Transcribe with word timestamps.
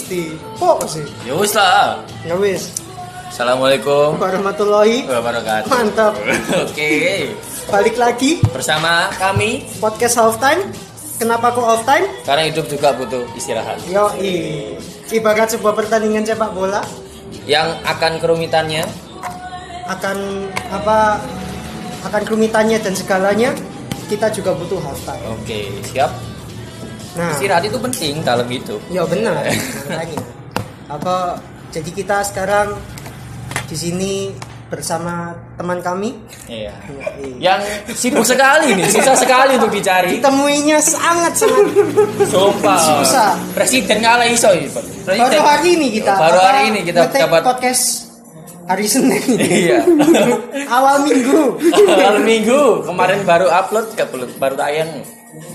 mesti. 0.00 0.32
Kok 0.56 0.78
sih? 0.88 1.04
Ya 1.28 1.36
wis 1.36 1.52
lah. 1.52 2.00
Ya 2.24 2.34
wis. 2.40 2.72
Assalamualaikum 3.28 4.16
Warahmatullahi 4.16 5.04
wabarakatuh. 5.04 5.68
Mantap. 5.68 6.16
Oke. 6.64 6.90
Balik 7.70 8.00
lagi 8.00 8.40
Bersama 8.48 9.12
kami 9.20 9.68
podcast 9.76 10.16
halftime. 10.16 10.72
Kenapa 11.20 11.52
kok 11.52 11.68
halftime? 11.68 12.08
karena 12.24 12.48
hidup 12.48 12.64
juga 12.64 12.96
butuh 12.96 13.28
istirahat. 13.36 13.76
Yo 13.92 14.08
ibarat 15.12 15.52
sebuah 15.52 15.76
pertandingan 15.76 16.24
sepak 16.24 16.56
bola 16.56 16.80
Yang 17.44 17.76
akan 17.84 18.16
kerumitannya 18.24 18.88
akan 19.84 20.16
apa 20.72 21.20
akan 22.08 22.22
kerumitannya 22.24 22.80
dan 22.80 22.96
segalanya 22.96 23.52
kita 24.08 24.32
juga 24.32 24.56
butuh 24.56 24.80
halftime. 24.80 25.22
Oke, 25.28 25.68
siap. 25.92 26.08
Nah, 27.10 27.34
Istirahat 27.34 27.64
itu 27.64 27.74
penting 27.76 28.22
dalam 28.22 28.46
hidup. 28.46 28.78
ya 28.86 29.02
benar. 29.02 29.42
Makanya. 29.88 30.22
Apa 30.86 31.38
jadi 31.70 31.90
kita 31.90 32.22
sekarang 32.22 32.78
di 33.66 33.74
sini 33.74 34.14
bersama 34.66 35.34
teman 35.54 35.82
kami 35.82 36.14
Iya. 36.46 36.70
Yoi. 36.86 37.42
Yang 37.42 37.60
sibuk 37.90 38.22
sekali 38.22 38.74
nih, 38.74 38.86
susah 38.86 39.14
sekali 39.14 39.58
untuk 39.58 39.70
dicari. 39.70 40.14
ditemuinya 40.14 40.78
sangat 40.78 41.34
sangat 41.34 41.66
Sumpah. 42.26 42.78
Susah. 42.78 43.34
Presiden 43.50 43.98
kalah 43.98 44.26
iso. 44.26 44.50
Presiden. 45.02 45.26
baru 45.26 45.42
hari 45.42 45.68
ini 45.74 45.86
kita 45.92 46.14
Baru 46.14 46.38
hari 46.38 46.60
ini 46.70 46.80
kita 46.86 47.06
dapat 47.06 47.42
podcast 47.42 47.82
hari 48.66 48.86
Senin 48.86 49.22
Iya. 49.34 49.82
awal 50.78 51.02
minggu 51.02 51.58
Hari 52.06 52.22
Minggu 52.22 52.86
kemarin 52.86 53.26
baru 53.26 53.50
upload, 53.50 53.90
baru 54.38 54.54
tayang. 54.54 55.02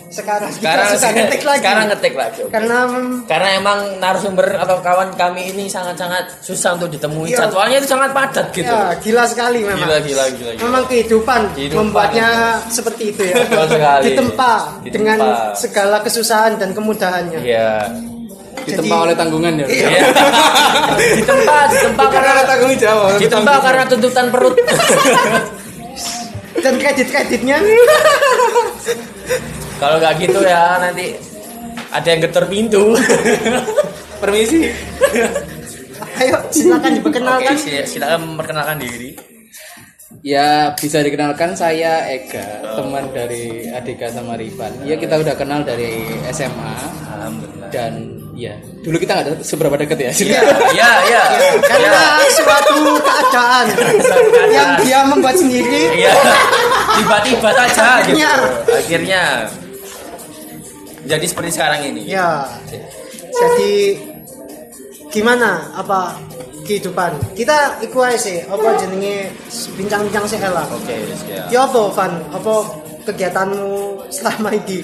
Sekarang 0.08 0.48
kita 0.50 0.62
Sekarang 0.62 0.88
sudah 0.90 1.12
ngetik 1.12 1.42
lagi 1.44 1.60
Sekarang 1.60 1.86
ngetik 1.88 2.14
lagi. 2.14 2.40
oke. 2.42 2.50
karena 2.50 2.78
mm, 2.86 3.12
Karena 3.26 3.50
emang 3.54 3.80
narasumber 3.98 4.48
atau 4.56 4.78
kawan 4.80 5.10
kami 5.14 5.42
ini 5.50 5.68
sangat-sangat 5.68 6.40
susah 6.40 6.74
untuk 6.74 6.88
ditemui. 6.90 7.28
Iya. 7.28 7.44
Jadwalnya 7.44 7.78
itu 7.78 7.90
sangat 7.90 8.12
padat 8.12 8.48
gitu. 8.50 8.66
ya 8.66 8.96
gila 8.96 9.24
sekali 9.26 9.60
memang 9.62 9.84
Gila, 9.84 9.98
gila, 10.00 10.24
gila, 10.32 10.52
gila. 10.54 10.64
memang 10.64 10.84
kehidupan, 10.86 11.42
Kehidupan 11.52 11.78
membuatnya 11.84 12.28
seperti 12.66 13.04
itu 13.12 13.22
ya 13.26 13.36
sekali. 13.66 14.04
ditempa 14.10 14.54
Ditempa. 14.80 14.90
dengan 14.90 15.18
segala 15.54 15.98
kesusahan 16.00 16.56
dan 16.56 16.72
kemudahannya 16.72 17.40
Iya. 17.40 17.92
ditempa 18.58 18.88
Jadi- 18.88 19.04
oleh 19.04 19.14
tanggungan 19.14 19.54
ya 19.58 19.66
Iya. 19.68 19.88
Iya. 19.92 20.08
ditempa, 21.14 21.58
ditempa 21.68 22.04
karena 22.08 22.32
karena 22.32 22.44
tanggung 22.48 22.74
jawab 22.76 23.20
ditempa 23.20 23.54
karena 23.60 23.84
tuntutan 23.86 24.26
perut. 24.30 24.56
dan 26.56 26.80
kredit-kreditnya 26.80 27.60
Kalau 29.76 29.96
nggak 29.98 30.14
gitu 30.20 30.40
ya 30.42 30.80
nanti 30.80 31.16
ada 31.90 32.08
yang 32.08 32.20
getar 32.22 32.46
pintu. 32.46 32.92
permisi 34.16 34.72
ayo 36.16 36.40
silakan 36.48 36.92
diperkenalkan 36.96 37.52
Oke, 37.52 37.62
si- 37.62 37.84
silakan 37.86 38.20
memperkenalkan 38.26 38.80
diri. 38.80 39.12
ya 40.24 40.72
bisa 40.72 41.04
dikenalkan 41.04 41.52
saya 41.54 42.08
Ega 42.08 42.64
teman 42.74 43.12
dari 43.12 43.68
Adika 43.68 44.08
sama 44.08 44.34
Rifan 44.34 44.72
ya 44.82 44.96
kita 44.96 45.20
udah 45.20 45.36
kenal 45.36 45.62
dari 45.62 46.08
SMA 46.32 46.74
Alhamdulillah. 47.12 47.70
dan 47.70 47.94
ya 48.34 48.56
dulu 48.82 48.96
kita 48.96 49.12
nggak 49.14 49.44
seberapa 49.44 49.76
deket 49.76 49.98
ya 50.00 50.12
Iya. 50.16 50.42
Ya, 50.74 50.92
ya. 51.06 51.24
karena 51.62 52.02
suatu 52.32 52.76
keadaan 52.98 53.66
yang 54.50 54.70
dia 54.80 55.00
membuat 55.04 55.36
sendiri 55.36 56.00
Iya. 56.00 56.16
Tiba-tiba 56.96 57.50
saja 57.52 58.00
gitu. 58.02 58.24
Akhirnya. 58.72 59.24
Jadi 61.06 61.26
seperti 61.30 61.50
sekarang 61.54 61.82
ini. 61.86 62.10
Ya. 62.10 62.50
Jadi 63.30 63.98
gimana 65.14 65.72
apa 65.78 66.18
kehidupan? 66.66 67.38
Kita 67.38 67.80
iku 67.86 68.02
ae 68.04 68.18
sih 68.18 68.42
apa 68.42 68.76
jenenge 68.82 69.30
bincang-bincang 69.78 70.26
sih 70.26 70.42
lah. 70.42 70.66
Oke, 70.74 70.98
siap. 71.14 71.54
Ya 71.54 71.70
apa 71.70 71.82
Van? 71.94 72.12
Apa 72.34 72.56
kegiatanmu 73.06 74.10
selama 74.10 74.50
ini? 74.52 74.82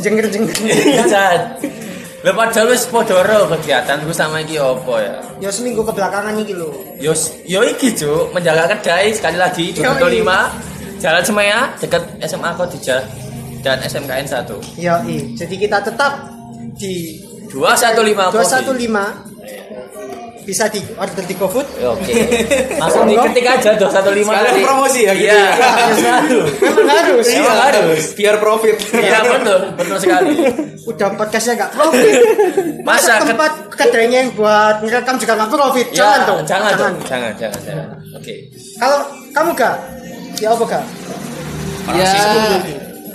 Jengger-jengger. 0.00 0.58
Bisa. 0.58 1.24
Lepas 2.20 2.52
dulu 2.52 2.76
wis 2.76 2.84
padha 2.84 3.24
ro 3.24 3.48
kegiatanku 3.48 4.12
sama 4.12 4.44
iki 4.44 4.60
opo 4.60 5.00
ya? 5.00 5.24
Ya 5.40 5.48
seminggu 5.48 5.80
kebelakangan 5.80 6.36
iki 6.36 6.52
lho. 6.52 6.68
Yo 7.00 7.16
yo 7.48 7.64
iki 7.64 7.96
Cuk, 7.96 8.36
menjaga 8.36 8.76
kedai 8.76 9.08
sekali 9.16 9.40
lagi 9.40 9.72
di 9.72 9.80
Yoi. 9.80 10.20
25 10.20 11.00
Jalan 11.00 11.24
Semaya 11.24 11.72
dekat 11.80 12.04
SMA 12.28 12.52
Kodija 12.60 13.00
dan 13.60 13.78
SMKN 13.78 14.26
1. 14.26 14.76
Ya, 14.76 15.00
i. 15.02 15.32
jadi 15.32 15.54
kita 15.54 15.78
tetap 15.82 16.12
di 16.74 17.20
215 17.46 18.16
kopi. 18.32 18.88
215 18.88 19.28
bisa 20.40 20.66
di 20.66 20.80
order 20.92 21.22
di 21.22 21.34
GoFood. 21.36 21.68
Oke. 21.86 22.12
Langsung 22.82 23.06
diketik 23.06 23.44
aja 23.44 23.70
215 23.76 24.24
Sekalian 24.24 24.24
nanti. 24.42 24.62
promosi 24.64 25.00
ya 25.00 25.12
gitu 25.12 25.28
Iya, 25.28 25.36
ya. 25.36 25.52
harus 25.68 26.00
harus. 26.00 26.50
Memang 26.58 26.88
harus. 26.88 27.26
Emang 27.28 27.58
harus. 27.60 28.02
biar 28.16 28.36
profit 28.36 28.76
Iya 28.90 29.18
betul, 29.22 29.60
betul 29.76 29.96
sekali. 30.00 30.28
Udah 30.82 31.08
podcastnya 31.12 31.54
nggak 31.56 31.70
profit. 31.70 32.12
Masa, 32.80 32.82
Masa 32.82 33.12
ke- 33.20 33.28
tempat 33.30 33.52
kedainya 33.70 34.18
yang 34.24 34.32
buat 34.32 34.80
ngerekam 34.80 35.16
juga 35.16 35.32
nggak 35.36 35.50
profit? 35.52 35.86
Ya, 35.86 35.94
jangan 35.94 36.20
dong. 36.24 36.40
Jangan 36.42 36.72
dong. 36.72 36.94
Jangan, 37.04 37.32
jangan, 37.36 37.60
jangan. 37.62 37.86
Oke. 38.16 38.34
Kalau 38.74 38.98
kamu 39.30 39.50
gak? 39.54 39.74
Ya 40.40 40.48
apa 40.50 40.64
gak? 40.64 40.84
ya 41.90 42.10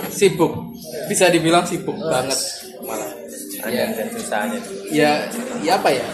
sibuk. 0.08 0.52
bisa 1.06 1.28
dibilang 1.28 1.62
sibuk 1.62 1.94
banget 1.96 2.38
malah 2.82 3.10
Hanya 3.62 3.90
dan 3.94 4.06
susahnya. 4.12 4.58
ya 4.90 5.10
ya 5.60 5.74
apa 5.74 5.90
ya 5.90 6.06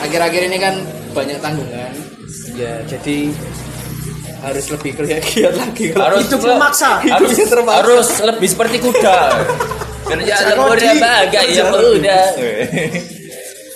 akhir-akhir 0.00 0.42
ini 0.48 0.58
kan 0.58 0.74
banyak 1.12 1.38
tanggungan 1.38 1.92
ya 2.54 2.82
jadi 2.84 3.32
harus 4.38 4.70
lebih 4.70 4.92
kerja 4.94 5.16
giat 5.18 5.54
lagi 5.56 5.90
Harus 5.90 6.30
Hidup 6.30 6.40
memaksa. 6.46 7.02
Harus 7.02 7.34
terpaksa. 7.34 7.74
harus 7.82 8.08
lebih 8.22 8.48
seperti 8.48 8.76
kuda. 8.78 9.18
Kerja 10.06 10.34
lembur 10.54 10.78
ya 10.78 10.94
bagai 10.94 11.46
ya 11.52 11.64
muda. 11.68 12.20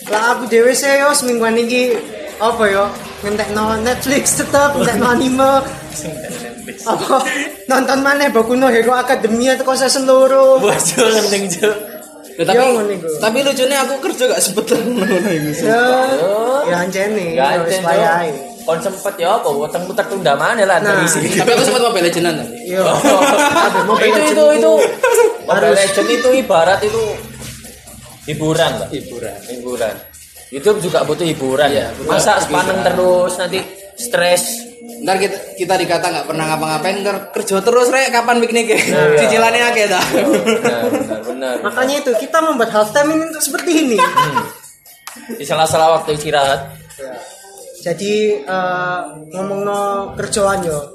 Lah 0.06 0.38
aku 0.38 0.46
dewe 0.46 0.70
sih 0.70 1.02
yo 1.02 1.10
semingguan 1.12 1.58
ini 1.58 1.98
apa 2.38 2.62
yo 2.70 2.86
ngentek 3.22 3.50
no 3.52 3.74
Netflix 3.76 4.38
tetep 4.38 4.70
ngentek 4.74 4.96
no 4.98 5.06
anime 5.10 5.52
apa 6.84 7.16
nonton 7.66 7.98
mana 8.00 8.28
Boku 8.28 8.54
no 8.54 8.66
Hero 8.66 8.92
Academia 8.92 9.54
itu 9.54 9.64
season 9.72 10.04
loro 10.04 10.58
Bocor 10.58 11.08
penting 11.22 11.46
Cuk. 11.50 11.76
Ya, 12.32 12.48
tapi, 12.48 12.64
iku. 12.64 13.08
tapi 13.20 13.38
lucunya 13.40 13.76
aku 13.78 14.00
kerja 14.00 14.24
gak 14.26 14.40
sempet 14.40 14.64
ngono 14.72 15.04
iku. 15.04 15.50
ya 15.62 15.84
ya 16.64 16.76
anjene 16.80 17.36
Gak 17.36 17.60
wis 17.60 17.76
ada 17.76 17.84
wae 17.84 18.00
ae. 18.00 18.30
Kon 18.62 18.78
sempet 18.78 19.14
ya 19.16 19.36
apa 19.36 19.52
weteng 19.52 19.84
tertunda 19.90 20.32
mana 20.32 20.62
lah 20.62 20.78
Nah. 20.78 20.96
dari 20.96 21.06
sini. 21.06 21.28
Tapi 21.34 21.50
aku 21.50 21.62
sempat 21.62 21.82
Mobile 21.82 22.08
tadi. 22.08 22.22
yo 22.64 22.88
Aduh, 22.88 23.82
Mobile 23.84 24.16
itu 24.16 24.24
itu 24.24 24.44
itu 24.56 24.72
Mobile 25.44 25.60
harus- 25.60 25.76
Legend 25.76 26.08
itu 26.10 26.28
ibarat 26.40 26.80
itu 26.80 27.02
hiburan 28.24 28.72
lah 28.78 28.88
Hiburan. 28.88 29.36
hiburan 29.44 29.94
YouTube 30.48 30.78
juga 30.80 31.02
butuh 31.02 31.26
hiburan 31.26 31.68
Iya, 31.68 31.90
ya 31.90 32.04
masa 32.06 32.38
sepaneng 32.38 32.80
terus 32.80 33.36
nanti 33.36 33.60
stres 33.92 34.71
Ntar 34.82 35.16
kita, 35.19 35.37
kita 35.54 35.75
dikata 35.78 36.06
nggak 36.10 36.26
pernah 36.26 36.44
ngapa-ngapain, 36.50 37.06
ntar 37.06 37.16
kerja 37.31 37.62
terus 37.62 37.87
rek 37.91 38.10
kapan 38.10 38.43
piknik 38.43 38.66
Nah, 38.66 38.76
iya. 39.15 39.19
Cicilannya 39.22 39.62
akeh 39.70 39.87
dah. 39.87 40.04
benar 40.10 40.82
benar 40.91 41.20
benar 41.22 41.54
makanya 41.62 41.94
itu 42.03 42.10
kita 42.19 42.38
membuat 42.43 42.70
halftime 42.75 43.15
ini 43.15 43.25
untuk 43.31 43.43
seperti 43.43 43.70
ini 43.87 43.98
di 45.38 45.44
sela-sela 45.47 45.98
waktu 46.00 46.19
istirahat 46.19 46.60
Ya. 46.93 47.09
Jadi 47.82 48.37
eh, 48.38 49.00
ngomong 49.34 49.66
no 49.66 49.81
kerjaan 50.15 50.62
yo. 50.62 50.93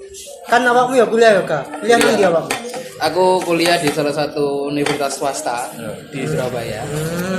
Kan 0.48 0.64
awakmu 0.64 0.96
ya 0.96 1.04
kuliah 1.04 1.36
ya 1.36 1.44
kak. 1.44 1.84
Kuliah 1.84 2.00
nanti 2.00 2.24
awakmu. 2.24 2.48
Aku 2.98 3.38
kuliah 3.46 3.78
di 3.78 3.94
salah 3.94 4.10
satu 4.10 4.66
universitas 4.66 5.22
swasta 5.22 5.70
di 6.10 6.26
Surabaya. 6.26 6.82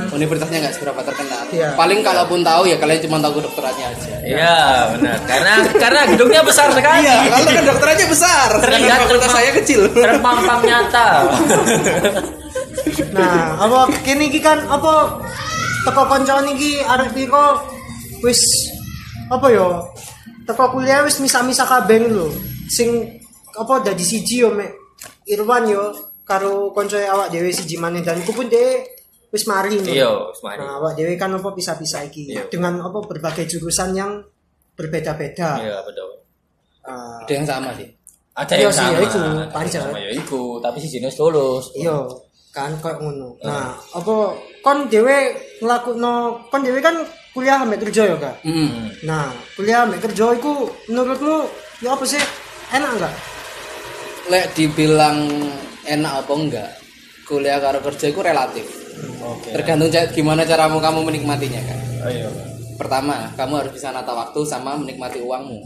Universitasnya 0.08 0.62
nggak 0.62 0.74
seberapa 0.78 1.02
terkenal. 1.02 1.42
Iya. 1.50 1.74
Paling 1.74 2.00
kalaupun 2.00 2.46
tahu 2.46 2.70
ya 2.70 2.78
kalian 2.78 3.02
cuma 3.02 3.18
tahu 3.18 3.42
kedokterannya 3.42 3.86
aja. 3.90 4.14
iya 4.22 4.58
benar 4.94 5.18
karena 5.26 5.52
karena 5.74 6.00
gedungnya 6.14 6.42
besar 6.44 6.68
sekali 6.70 7.00
Iya, 7.02 7.16
kalau 7.26 7.48
kedokterannya 7.58 8.06
besar, 8.06 8.48
Terlihat 8.60 8.98
fakultas 9.02 9.30
saya 9.32 9.50
kecil. 9.56 9.80
terpampang 9.90 10.60
nyata 10.62 11.08
Nah, 13.16 13.58
apa 13.58 13.78
kini 14.04 14.30
iki 14.30 14.38
kan 14.38 14.62
apa 14.68 15.18
teko 15.82 16.02
konco 16.06 16.34
niki 16.44 16.78
arek 16.82 17.10
piro 17.14 17.58
wis 18.22 18.38
apa 19.26 19.46
yo 19.50 19.82
teko 20.44 20.70
kuliah 20.70 21.02
wis 21.02 21.18
misa-misa 21.18 21.66
kabeh 21.66 22.06
lho. 22.06 22.30
Sing 22.70 23.18
apa 23.56 23.82
dadi 23.82 24.04
siji 24.04 24.44
yo 24.44 24.54
mek 24.54 24.70
Irwan 25.28 25.64
yo 25.64 25.92
karo 26.24 26.68
koncoe 26.70 27.04
awak 27.04 27.28
dhewe 27.28 27.48
siji 27.48 27.76
maneh 27.76 28.00
dan 28.00 28.20
ku 28.20 28.32
pun 28.32 28.46
dhewe 28.46 28.84
wis 29.28 29.44
mari 29.44 29.76
iya 29.82 30.08
semari 30.32 30.58
Nah, 30.58 30.76
awak 30.78 30.92
dhewe 30.94 31.12
kan 31.14 31.30
apa 31.30 31.48
pisah-pisah 31.50 32.04
iki 32.04 32.32
Iya. 32.32 32.48
dengan 32.48 32.80
apa 32.80 32.98
berbagai 33.02 33.44
jurusan 33.46 33.92
yang 33.92 34.24
berbeda-beda. 34.74 35.58
iya 35.58 35.78
betul 35.82 36.08
Ah, 36.80 37.20
Ada 37.20 37.32
yang 37.34 37.44
sama 37.44 37.70
sih. 37.74 37.88
ada 38.32 38.54
Iya 38.54 38.62
yang 38.62 38.72
sih, 38.72 38.80
sama 38.80 38.88
ya 38.88 39.00
iku, 39.02 39.18
ada 39.18 39.28
yang 39.28 39.52
pancet. 39.52 39.80
sama, 39.82 39.98
ya 39.98 40.10
iku 40.10 40.40
tapi 40.58 40.78
si 40.78 40.88
jenis 40.88 41.14
lulus 41.18 41.64
iya 41.74 41.96
kan 42.48 42.72
koyo 42.80 42.96
ngono. 42.98 43.36
Nah, 43.42 43.76
apa 43.76 44.14
kon 44.58 44.88
dhewe 44.88 45.16
nglakukno 45.60 46.12
kon 46.48 46.62
dhewe 46.62 46.80
kan 46.80 46.96
kuliah 47.30 47.60
ambek 47.60 47.84
kerja 47.84 48.08
ya, 48.08 48.16
Kak. 48.16 48.40
Hmm. 48.42 48.88
Nah, 49.04 49.28
kuliah 49.54 49.84
ambek 49.84 50.00
kerja 50.02 50.32
iku 50.32 50.64
menurutmu 50.88 51.44
ya 51.78 51.92
apa 51.92 52.02
sih? 52.02 52.18
Enak 52.72 52.90
enggak? 52.96 53.14
Lek 54.28 54.52
dibilang 54.52 55.24
enak 55.88 56.12
apa 56.24 56.32
enggak, 56.36 56.70
kuliah 57.24 57.56
karo 57.58 57.80
kerja 57.80 58.12
itu 58.12 58.20
relatif. 58.20 58.66
Oke. 59.24 59.56
Tergantung 59.56 59.88
gimana 60.12 60.44
caramu 60.44 60.78
kamu 60.78 61.00
menikmatinya 61.08 61.60
kan. 61.64 61.78
Ayo. 62.12 62.28
Pertama, 62.78 63.26
kamu 63.34 63.52
harus 63.58 63.72
bisa 63.74 63.90
nata 63.90 64.14
waktu 64.14 64.38
sama 64.46 64.78
menikmati 64.78 65.18
uangmu. 65.18 65.58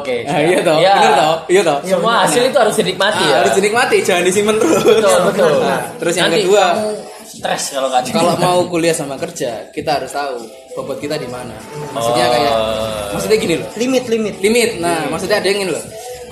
Oke. 0.00 0.24
Nah, 0.24 0.40
iya 0.40 0.58
toh, 0.64 0.78
Iya. 0.80 0.94
bener 0.96 1.12
toh, 1.12 1.36
iya 1.52 1.62
toh. 1.66 1.78
Semua 1.84 2.14
hasil 2.24 2.42
itu 2.48 2.56
harus 2.56 2.76
dinikmati 2.78 3.20
Ah, 3.20 3.28
ya. 3.28 3.36
Harus 3.44 3.54
dinikmati, 3.60 3.96
jangan 4.00 4.22
disimpan 4.24 4.56
terus. 4.56 4.80
Betul, 4.80 5.18
betul. 5.28 5.52
Nah, 5.60 5.80
terus 6.00 6.14
yang 6.16 6.30
Nanti 6.32 6.40
kedua, 6.40 6.64
stres 7.28 7.62
kalau 7.68 7.88
nggak 7.92 8.02
kalau 8.16 8.32
mau 8.40 8.58
kuliah 8.70 8.96
sama 8.96 9.20
kerja, 9.20 9.68
kita 9.76 10.00
harus 10.00 10.08
tahu 10.08 10.40
bobot 10.72 10.96
kita 11.02 11.20
di 11.20 11.28
mana. 11.28 11.52
Maksudnya 11.92 12.26
kayak, 12.32 12.54
Oh. 12.56 13.12
maksudnya 13.12 13.36
gini 13.36 13.54
loh. 13.60 13.68
Limit 13.76 14.04
limit. 14.08 14.34
limit 14.40 14.70
nah 14.80 15.04
maksudnya 15.10 15.42
ada 15.42 15.48
yang 15.50 15.66
ngene 15.66 15.72
lho 15.76 15.82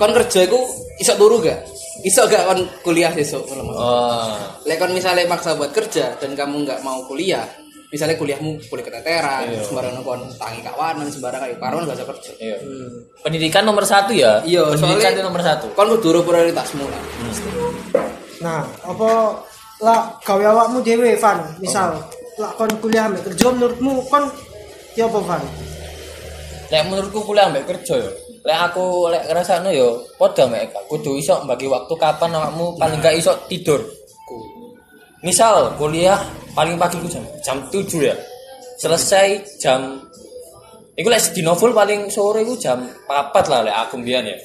kon 0.01 0.09
kerja 0.09 0.49
iku 0.49 0.57
iso 0.97 1.13
turu 1.13 1.37
gak 1.39 1.61
iso 2.03 2.21
gak 2.25 2.43
kon 2.45 2.59
kuliah 2.81 3.09
besok 3.09 3.47
ngono 3.47 3.63
Mas. 3.65 3.75
Oh. 3.75 4.35
lek 4.63 4.77
kon 4.77 4.91
misalnya 4.91 5.23
maksa 5.25 5.55
buat 5.55 5.71
kerja 5.71 6.15
dan 6.15 6.31
kamu 6.33 6.63
nggak 6.63 6.79
mau 6.79 6.99
kuliah 7.03 7.47
misalnya 7.87 8.15
kuliahmu 8.15 8.59
kuliah 8.67 8.83
keteteran 8.83 9.47
Iya. 9.47 9.61
sembarangan 9.61 10.01
kon 10.01 10.21
tangi 10.33 10.59
kawanan 10.61 11.07
sembarangan 11.07 11.45
kayak 11.45 11.57
karuan 11.57 11.83
gak 11.85 11.95
usah 11.95 12.07
kerja 12.09 12.31
Iya. 12.37 12.57
Pendidikan 13.19 13.63
nomor 13.63 13.83
satu 13.83 14.11
ya. 14.11 14.41
Iya, 14.41 14.67
Pendidikan 14.67 14.99
soalnya- 14.99 15.13
itu 15.13 15.21
nomor 15.23 15.41
satu. 15.41 15.65
kon 15.71 15.87
kudu 15.93 16.19
prioritasmu 16.21 16.83
lah 16.83 17.01
Nah, 18.39 18.61
apa 18.83 19.09
lah 19.79 19.99
gawe 20.19 20.43
awakmu 20.45 20.81
dhewe 20.81 21.15
Van, 21.15 21.39
misal 21.57 21.95
lah 22.35 22.51
kon 22.53 22.67
kuliah 22.77 23.07
ambek 23.07 23.23
kerja 23.25 23.47
menurutmu 23.49 24.03
kon 24.05 24.27
ya 24.93 25.05
apa 25.05 25.19
Van? 25.21 25.43
Lek 26.67 26.83
menurutku 26.83 27.19
kuliah 27.21 27.47
ambek 27.47 27.63
kerja 27.65 27.95
ya. 27.95 28.11
Lek 28.43 28.59
aku 28.59 29.07
lek 29.07 29.23
ngrasakno 29.31 29.71
ya 29.71 29.87
padha 30.19 30.43
mek 30.51 30.75
kudu 30.91 31.15
iso 31.15 31.39
bagi 31.47 31.67
waktu 31.71 31.93
kapan 31.95 32.35
awakmu 32.35 32.75
paling 32.75 32.99
gak 32.99 33.15
iso 33.15 33.31
tidur. 33.47 33.79
Misal 35.23 35.79
kuliah 35.79 36.19
paling 36.51 36.75
pagi 36.75 36.99
ku 36.99 37.07
jam 37.07 37.23
jam 37.39 37.57
7 37.71 37.87
ya. 38.03 38.15
Selesai 38.75 39.27
jam 39.63 40.03
Iku 40.93 41.09
lek 41.09 41.33
di 41.33 41.41
novel 41.41 41.73
paling 41.73 42.05
sore 42.13 42.45
iku 42.45 42.53
jam 42.53 42.85
4 42.85 43.09
lah 43.49 43.65
lek 43.65 43.75
aku 43.87 43.97
mbiyen 43.97 44.29
ya. 44.29 44.37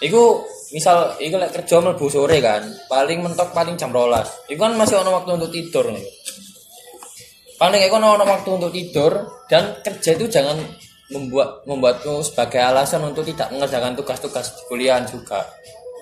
Iku 0.00 0.40
misal 0.72 1.12
iku 1.20 1.36
lek 1.36 1.52
kerja 1.52 1.76
mlebu 1.84 2.08
sore 2.08 2.40
kan, 2.40 2.64
paling 2.88 3.20
mentok 3.20 3.52
paling 3.52 3.76
jam 3.76 3.92
12. 3.92 4.48
Iku 4.48 4.60
kan 4.64 4.72
masih 4.80 5.04
ono 5.04 5.12
waktu 5.12 5.36
untuk 5.36 5.52
tidur 5.52 5.92
nih. 5.92 6.06
Paling 7.60 7.80
iku 7.84 8.00
ono 8.00 8.24
waktu 8.24 8.48
untuk 8.48 8.72
tidur 8.72 9.12
dan 9.44 9.76
kerja 9.84 10.16
itu 10.16 10.24
jangan 10.24 10.56
membuat 11.08 11.60
membuatmu 11.64 12.20
sebagai 12.20 12.60
alasan 12.60 13.04
untuk 13.04 13.24
tidak 13.24 13.50
mengerjakan 13.50 13.92
tugas-tugas 13.92 14.48
kuliah 14.66 15.00
juga. 15.04 15.44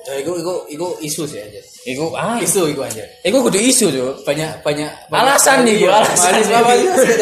ya 0.03 0.19
iku 0.19 0.35
iku 0.35 0.53
iku 0.67 0.87
isu 0.99 1.23
sih 1.25 1.39
aja 1.39 1.63
Iku 1.87 2.11
ah, 2.13 2.35
isu 2.35 2.75
iku 2.75 2.83
aja 2.83 3.07
iku 3.23 3.39
kudu 3.39 3.55
isu 3.55 3.87
tuh. 3.87 4.11
banyak 4.27 4.51
banyak 4.67 4.91
Alasan 5.15 5.63
nih, 5.63 5.79
Iya, 5.79 5.95
alasan. 5.95 6.43
mahasiswa 6.43 6.59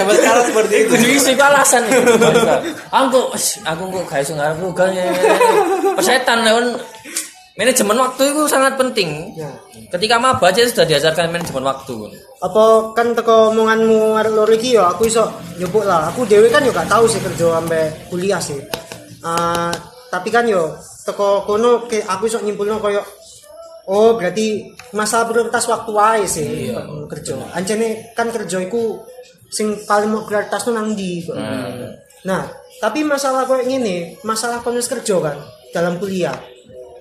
zaman 0.00 0.14
sekarang 0.16 0.44
seperti 0.48 0.74
itu 0.80 0.90
Kudu 0.96 1.06
isu 1.12 1.28
itu 1.28 1.44
alasan 1.44 1.82
nih. 1.84 2.00
Aku 2.88 3.20
aku 3.68 3.82
kok 3.84 4.04
gak 4.08 4.20
iso 4.24 4.32
ngarep 4.32 4.56
tugasnya. 4.64 5.04
Persetan 5.92 6.38
kan 6.40 6.66
manajemen 7.58 7.97
waktu 7.99 8.23
itu 8.31 8.43
sangat 8.47 8.79
penting. 8.79 9.35
Ya. 9.35 9.50
Ketika 9.91 10.23
maba 10.23 10.50
aja 10.50 10.62
sudah 10.67 10.87
diajarkan 10.87 11.35
manajemen 11.35 11.67
waktu. 11.67 11.97
Apa 12.41 12.94
kan 12.94 13.12
teko 13.12 13.50
omonganmu 13.55 14.17
arek 14.17 14.32
loro 14.32 14.52
iki 14.55 14.79
ya 14.79 14.91
aku 14.94 15.11
iso 15.11 15.26
nyebut 15.58 15.85
lah. 15.87 16.11
Aku 16.14 16.26
dhewe 16.26 16.47
kan 16.49 16.62
yo 16.62 16.70
gak 16.70 16.88
tahu 16.88 17.05
sih 17.11 17.20
kerja 17.20 17.58
ambek 17.58 18.11
kuliah 18.11 18.41
sih. 18.41 18.58
Ah, 19.20 19.75
tapi 20.08 20.31
kan 20.31 20.47
yo 20.47 20.75
teko 21.05 21.44
kono 21.44 21.91
ke 21.91 22.05
aku 22.06 22.31
iso 22.31 22.38
nyimpulno 22.41 22.79
koyo 22.79 23.02
Oh, 23.91 24.14
berarti 24.14 24.70
masalah 24.94 25.26
prioritas 25.26 25.67
waktu 25.67 25.91
wae 25.91 26.23
sih 26.23 26.70
Iya. 26.70 26.87
kerja. 27.11 27.35
Anjene 27.50 28.14
kan 28.14 28.31
kerja 28.31 28.62
iku 28.62 29.02
sing 29.50 29.82
paling 29.82 30.14
mau 30.14 30.23
prioritas 30.23 30.62
tuh 30.62 30.70
nang 30.70 30.94
kok. 30.94 31.35
Hmm. 31.35 31.99
Nah, 32.23 32.47
tapi 32.79 33.02
masalah 33.02 33.50
koyo 33.50 33.67
ngene, 33.67 34.23
masalah 34.23 34.62
kon 34.62 34.79
wis 34.79 34.87
kerja 34.87 35.19
kan 35.19 35.43
dalam 35.75 35.99
kuliah. 35.99 36.37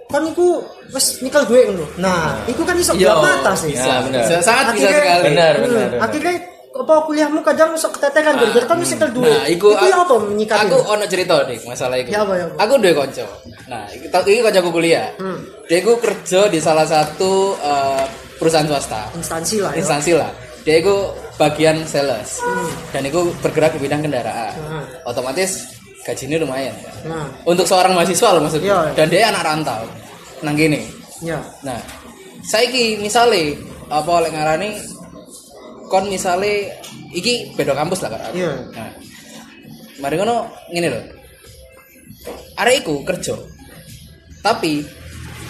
Kan 0.09 0.25
iku 0.25 0.65
wis 0.89 1.21
nyekel 1.21 1.45
duit 1.45 1.69
ngono. 1.69 1.85
Nah, 2.01 2.41
iku 2.50 2.65
kan 2.65 2.73
iso 2.73 2.97
gelap 2.97 3.21
mata 3.21 3.53
sih. 3.53 3.77
Ya, 3.77 4.01
benar. 4.01 4.25
Bisa, 4.25 4.41
sangat 4.41 4.73
bisa 4.73 4.89
Akhirnya- 4.89 4.97
sekali 5.06 5.23
Benar, 5.29 5.53
Hmm, 5.53 5.65
benar. 5.69 5.89
Akhirnya 6.01 6.33
apa 6.69 6.94
kuliahmu 7.06 7.39
kadang 7.45 7.69
sok 7.77 7.97
keteteran 7.97 8.33
gara-gara 8.41 8.65
kan 8.65 8.77
wis 8.81 8.89
nyekel 8.89 9.09
duit. 9.13 9.29
Nah, 9.29 9.45
iku, 9.45 9.67
iku 9.69 9.85
ya 9.85 9.97
apa 10.01 10.15
menyikapi? 10.17 10.61
Aku 10.65 10.77
ono 10.89 11.06
cerita 11.06 11.35
nih 11.45 11.57
masalah 11.61 11.95
itu. 12.01 12.09
Ya 12.09 12.25
apa, 12.25 12.33
ya 12.33 12.45
apa? 12.50 12.56
Aku 12.57 12.73
duwe 12.81 12.94
kanca. 12.97 13.25
Nah, 13.69 13.85
iki 13.94 14.07
iki 14.09 14.41
kancaku 14.41 14.69
kuliah. 14.73 15.13
Hmm. 15.21 15.39
Dia 15.69 15.77
iku 15.77 15.94
kerja 16.01 16.50
di 16.50 16.57
salah 16.57 16.89
satu 16.89 17.53
eh, 17.62 18.03
perusahaan 18.41 18.65
swasta, 18.65 19.13
instansi 19.13 19.62
lah 19.62 19.77
ya. 19.77 19.77
instansi 19.77 20.12
lah. 20.17 20.31
Dia 20.65 20.81
iku 20.81 21.13
bagian 21.38 21.85
sales. 21.85 22.41
Dan 22.89 23.05
iku 23.05 23.29
bergerak 23.45 23.77
di 23.77 23.85
bidang 23.85 24.01
kendaraan. 24.01 24.57
Hmm. 24.57 24.83
Otomatis 25.05 25.69
gajinya 26.01 26.41
lumayan. 26.41 26.73
ya. 26.73 26.91
Nah, 27.05 27.29
Untuk 27.45 27.69
seorang 27.69 27.94
mahasiswa 27.94 28.33
loh 28.33 28.41
maksudnya. 28.41 28.73
Iya. 28.89 28.97
Dan 28.97 29.07
dia 29.13 29.29
anak 29.29 29.45
rantau. 29.45 29.85
Nang 30.41 30.56
gini. 30.56 30.80
ya. 31.19 31.39
Nah, 31.62 31.80
saiki 32.41 32.97
misale 32.97 33.59
apa 33.88 34.12
oleh 34.13 34.30
ngarani 34.30 34.69
kon 35.86 36.07
misale 36.07 36.71
iki 37.09 37.51
beda 37.53 37.74
kampus 37.74 38.00
lah 38.01 38.13
kan. 38.13 38.31
Iya. 38.31 38.53
Nah. 38.71 38.91
Mari 40.00 40.15
ngono 40.15 40.36
ngene 40.69 40.88
lho. 40.88 41.01
Arek 42.56 42.83
iku 42.83 43.03
kerja. 43.03 43.36
Tapi 44.39 44.83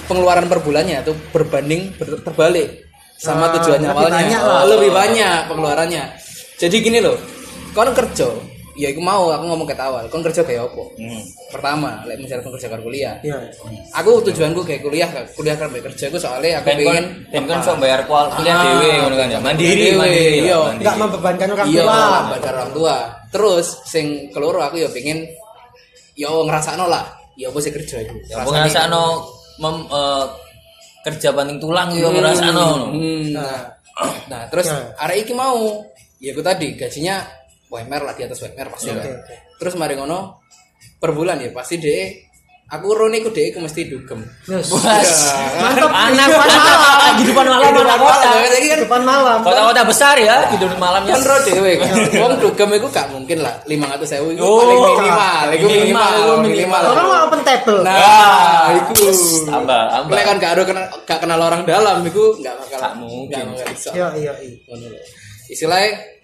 pengeluaran 0.06 0.50
per 0.50 0.60
bulannya 0.60 1.02
tuh 1.02 1.14
berbanding 1.30 1.94
ber- 1.94 2.22
terbalik 2.24 2.82
sama 3.14 3.46
Ah, 3.46 3.54
tujuannya 3.54 3.86
lebih 3.86 4.00
awalnya. 4.00 4.18
banyak 4.18 4.42
lah. 4.42 4.58
Oh, 4.58 4.66
lebih 4.68 4.90
banyak 4.90 5.38
pengeluarannya. 5.46 6.04
Jadi 6.58 6.76
gini 6.80 6.98
loh. 6.98 7.18
Kon 7.70 7.94
kerja, 7.94 8.26
ya 8.80 8.96
aku 8.96 9.02
mau 9.04 9.28
aku 9.28 9.44
ngomong 9.44 9.68
ke 9.68 9.76
awal. 9.76 10.08
Kon 10.08 10.24
kerja 10.24 10.40
kayak 10.40 10.72
apa? 10.72 10.84
Hmm. 10.96 11.20
Pertama, 11.52 12.00
lek 12.08 12.16
misalnya 12.16 12.48
kon 12.48 12.56
kerja 12.56 12.72
karo 12.72 12.82
kuliah. 12.82 13.20
Iya. 13.20 13.36
Aku 14.00 14.24
tujuanku 14.24 14.64
kayak 14.64 14.82
kuliah, 14.82 15.10
kuliah 15.36 15.60
kan 15.60 15.68
kerja 15.68 16.08
aku 16.08 16.16
soalnya 16.16 16.64
aku 16.64 16.72
Ben 16.72 16.78
kon 16.80 16.88
pengen 16.88 17.06
ben 17.28 17.44
kon 17.44 17.78
bayar 17.78 18.02
kual 18.08 18.32
kuliah 18.32 18.56
Ah, 18.56 18.64
dhewe 18.64 18.90
ngono 19.04 19.16
kan 19.20 19.28
ya. 19.28 19.40
Mandiri, 19.44 19.88
mandiri. 20.00 20.48
iya. 20.48 20.56
mandiri. 20.56 20.80
Enggak 20.80 20.96
membebankan 20.96 21.48
orang 21.52 21.68
iya 21.68 21.84
tua. 21.84 22.20
bakar 22.32 22.54
orang 22.56 22.72
tua. 22.72 22.96
Terus 23.30 23.68
sing 23.84 24.06
keloro 24.32 24.64
aku 24.64 24.80
ya 24.80 24.88
pengen 24.88 25.28
ya 26.16 26.32
ngerasakno 26.32 26.88
lah. 26.88 27.04
Ya 27.36 27.52
apa 27.52 27.60
sih 27.60 27.72
kerja 27.72 28.00
itu? 28.00 28.16
Ya 28.32 28.40
apa 28.40 28.50
ngrasakno 28.50 29.04
mem 29.60 29.76
eh, 29.92 30.26
kerja 31.04 31.30
banting 31.32 31.60
tulang 31.60 31.92
yo 31.92 32.08
ngrasakno. 32.10 32.96
Hmm, 32.96 33.36
nah, 33.36 33.60
nah, 34.28 34.44
terus 34.48 34.68
Ya. 34.72 34.80
arek 35.04 35.28
iki 35.28 35.34
mau 35.36 35.84
ya 36.20 36.32
aku 36.32 36.40
tadi 36.40 36.76
gajinya 36.76 37.24
WMR 37.70 38.02
lah 38.02 38.14
di 38.14 38.24
atas 38.26 38.42
WMR 38.42 38.68
pasti 38.70 38.90
Oke, 38.90 39.00
kan. 39.00 39.14
Terus 39.56 39.74
mari 39.76 39.94
ngono 39.94 40.42
per 40.98 41.14
bulan 41.14 41.38
ya 41.38 41.50
pasti 41.50 41.78
deh 41.78 42.28
aku 42.66 42.86
rone 42.94 43.18
iku 43.18 43.30
deh 43.30 43.50
aku 43.50 43.60
mesti 43.62 43.82
dugem. 43.86 44.22
Yes. 44.46 44.70
Bos. 44.74 44.82
Mantap. 45.58 45.90
Anak 45.90 46.28
Kehidupan 46.30 46.46
anak 46.54 46.70
malam. 46.78 47.14
kehidupan 47.18 47.46
malam 47.46 47.66
Kehidupan 47.66 47.98
kota. 47.98 48.30
malam, 48.30 48.50
jadi 48.54 48.68
kan 48.70 48.80
Depan 48.86 49.02
malam. 49.02 49.38
Kota-kota 49.42 49.82
besar 49.86 50.16
ya, 50.18 50.36
tidur 50.54 50.70
malamnya. 50.78 51.14
kan 51.18 51.22
ro 51.26 51.36
dhewe 51.42 51.72
kan. 51.82 51.90
Wong 52.22 52.34
dugem 52.38 52.70
iku 52.78 52.88
gak 52.90 53.08
mungkin 53.10 53.38
lah 53.42 53.54
500.000 53.66 54.38
iku 54.38 54.42
Oh, 54.42 54.62
paling 54.62 54.80
minimal, 54.86 55.46
iku 55.50 55.66
minimal, 55.68 56.14
minimal. 56.46 56.82
Orang 56.94 57.06
mau 57.06 57.20
open 57.26 57.42
table. 57.42 57.82
Nah, 57.82 58.70
iku. 58.78 58.94
Tambah, 59.50 59.82
tambah. 59.90 60.14
Lek 60.14 60.26
kan 60.26 60.36
gak 60.38 60.52
ada 60.54 60.62
kenal 60.64 60.86
gak 61.04 61.20
kenal 61.22 61.40
orang 61.42 61.62
dalam 61.66 61.98
iku 62.06 62.38
gak 62.38 62.54
bakal 62.54 62.78
Gak 62.78 62.94
mungkin. 63.02 63.46
Iya, 63.90 64.08
iya, 64.14 64.34
iya. 64.38 65.00
Istilahnya 65.50 66.19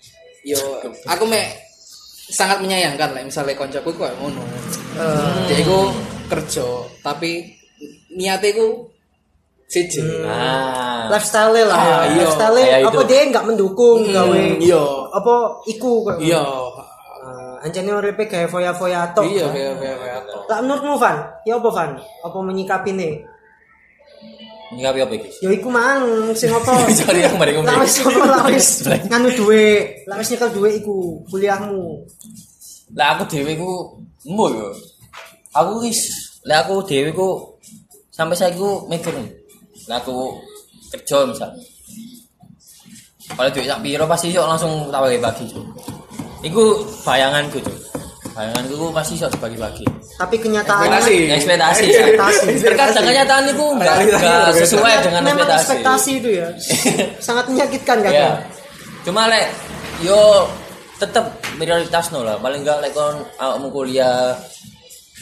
yo 0.46 0.62
aku 1.10 1.26
mek 1.26 1.58
sangat 2.30 2.62
menyayangkan 2.62 3.18
lah 3.18 3.22
misalnya 3.26 3.58
koncoku 3.58 3.90
kayak 3.98 4.14
ngono. 4.22 4.42
Eh, 4.98 5.38
Dia 5.50 5.58
iku 5.62 5.90
kerja 6.30 6.66
tapi 7.02 7.58
niatnya 8.14 8.50
iku 8.54 8.68
siji. 9.66 10.02
Nah. 10.02 11.10
lifestyle 11.10 11.54
lah. 11.66 11.78
Ah, 11.78 12.04
iya. 12.10 12.26
Lifestyle 12.26 12.58
Kayak 12.58 12.82
apa 12.90 13.02
itu. 13.02 13.10
dia 13.10 13.22
nggak 13.30 13.46
mendukung 13.46 14.00
gawe 14.10 14.42
iya. 14.62 14.84
apa 15.14 15.36
iku 15.70 15.92
kok. 16.06 16.18
Iya. 16.22 16.42
Uh, 17.26 17.58
anjane 17.66 17.90
uripe 17.94 18.30
gawe 18.30 18.46
foya-foya 18.46 19.10
tok. 19.18 19.26
Iya, 19.26 19.50
kayak 19.50 19.74
apa. 20.22 20.34
Lah 20.46 20.58
menurutmu 20.62 20.94
Van, 21.02 21.18
ya 21.46 21.58
apa 21.58 21.70
Van? 21.74 21.92
Apa 21.98 22.38
menyikapi 22.42 22.94
nih? 22.94 23.14
Nyikapi 24.74 25.00
apa 25.06 25.14
iki? 25.14 25.30
Ya 25.46 25.50
iku 25.54 25.70
mang 25.70 26.34
sing 26.34 26.50
apa? 26.50 26.74
Sorry 26.98 27.22
aku 27.22 27.38
mari 27.38 27.54
ngomong. 27.54 27.70
Lah 27.70 27.86
wis 27.86 28.02
apa 28.02 28.24
lah 28.26 28.44
wis 28.50 28.68
nganu 29.12 29.30
duwe, 29.38 29.66
lah 30.10 30.18
wis 30.18 30.30
nyekel 30.34 30.50
duwe 30.56 30.70
iku 30.82 31.22
kuliahmu. 31.30 32.02
Lah 32.98 33.18
aku 33.18 33.30
dhewe 33.30 33.54
ku 33.54 34.02
embo 34.26 34.50
yo. 34.50 34.74
Aku 35.54 35.86
wis 35.86 36.10
lah 36.48 36.66
aku 36.66 36.82
dhewe 36.82 37.14
ku 37.14 37.60
sampai 38.10 38.34
saya 38.34 38.58
ku 38.58 38.90
mikir. 38.90 39.14
Lah 39.86 40.02
aku 40.02 40.34
kerja 40.90 41.30
misal. 41.30 41.54
kalau 43.34 43.50
duit 43.50 43.66
sak 43.66 43.82
piro 43.82 44.06
pasti 44.06 44.30
iso 44.30 44.46
langsung 44.46 44.94
tak 44.94 45.02
bagi-bagi 45.02 45.50
iku 46.46 46.86
bayanganku 47.02 47.58
tuh 47.58 47.74
bayanganku 48.36 48.76
iku 48.76 48.88
pasti 48.92 49.16
iso 49.16 49.32
dibagi-bagi. 49.32 49.88
Tapi 50.20 50.36
kenyataannya 50.36 51.00
Ekspektasi. 51.00 51.34
ekspektasi 51.40 51.84
Ekspektasi. 51.88 52.46
terkadang 52.68 53.06
kenyataan 53.08 53.44
itu 53.48 53.64
enggak 53.72 53.96
enggak 54.04 54.48
sesuai 54.60 54.94
dengan 55.08 55.22
memang 55.24 55.48
ekspektasi. 55.48 55.64
ekspektasi 55.64 56.12
itu 56.20 56.30
ya. 56.44 56.48
Sangat 57.26 57.46
menyakitkan 57.48 57.98
kan 58.04 58.12
ya 58.12 58.30
cuma 59.08 59.30
lek 59.32 59.48
yo 60.04 60.44
tetep 61.00 61.24
prioritas 61.56 62.12
no 62.12 62.28
lah. 62.28 62.36
Paling 62.38 62.68
enggak 62.68 62.84
lek 62.84 62.92
kon 62.92 63.24
awakmu 63.40 63.72
kuliah 63.72 64.36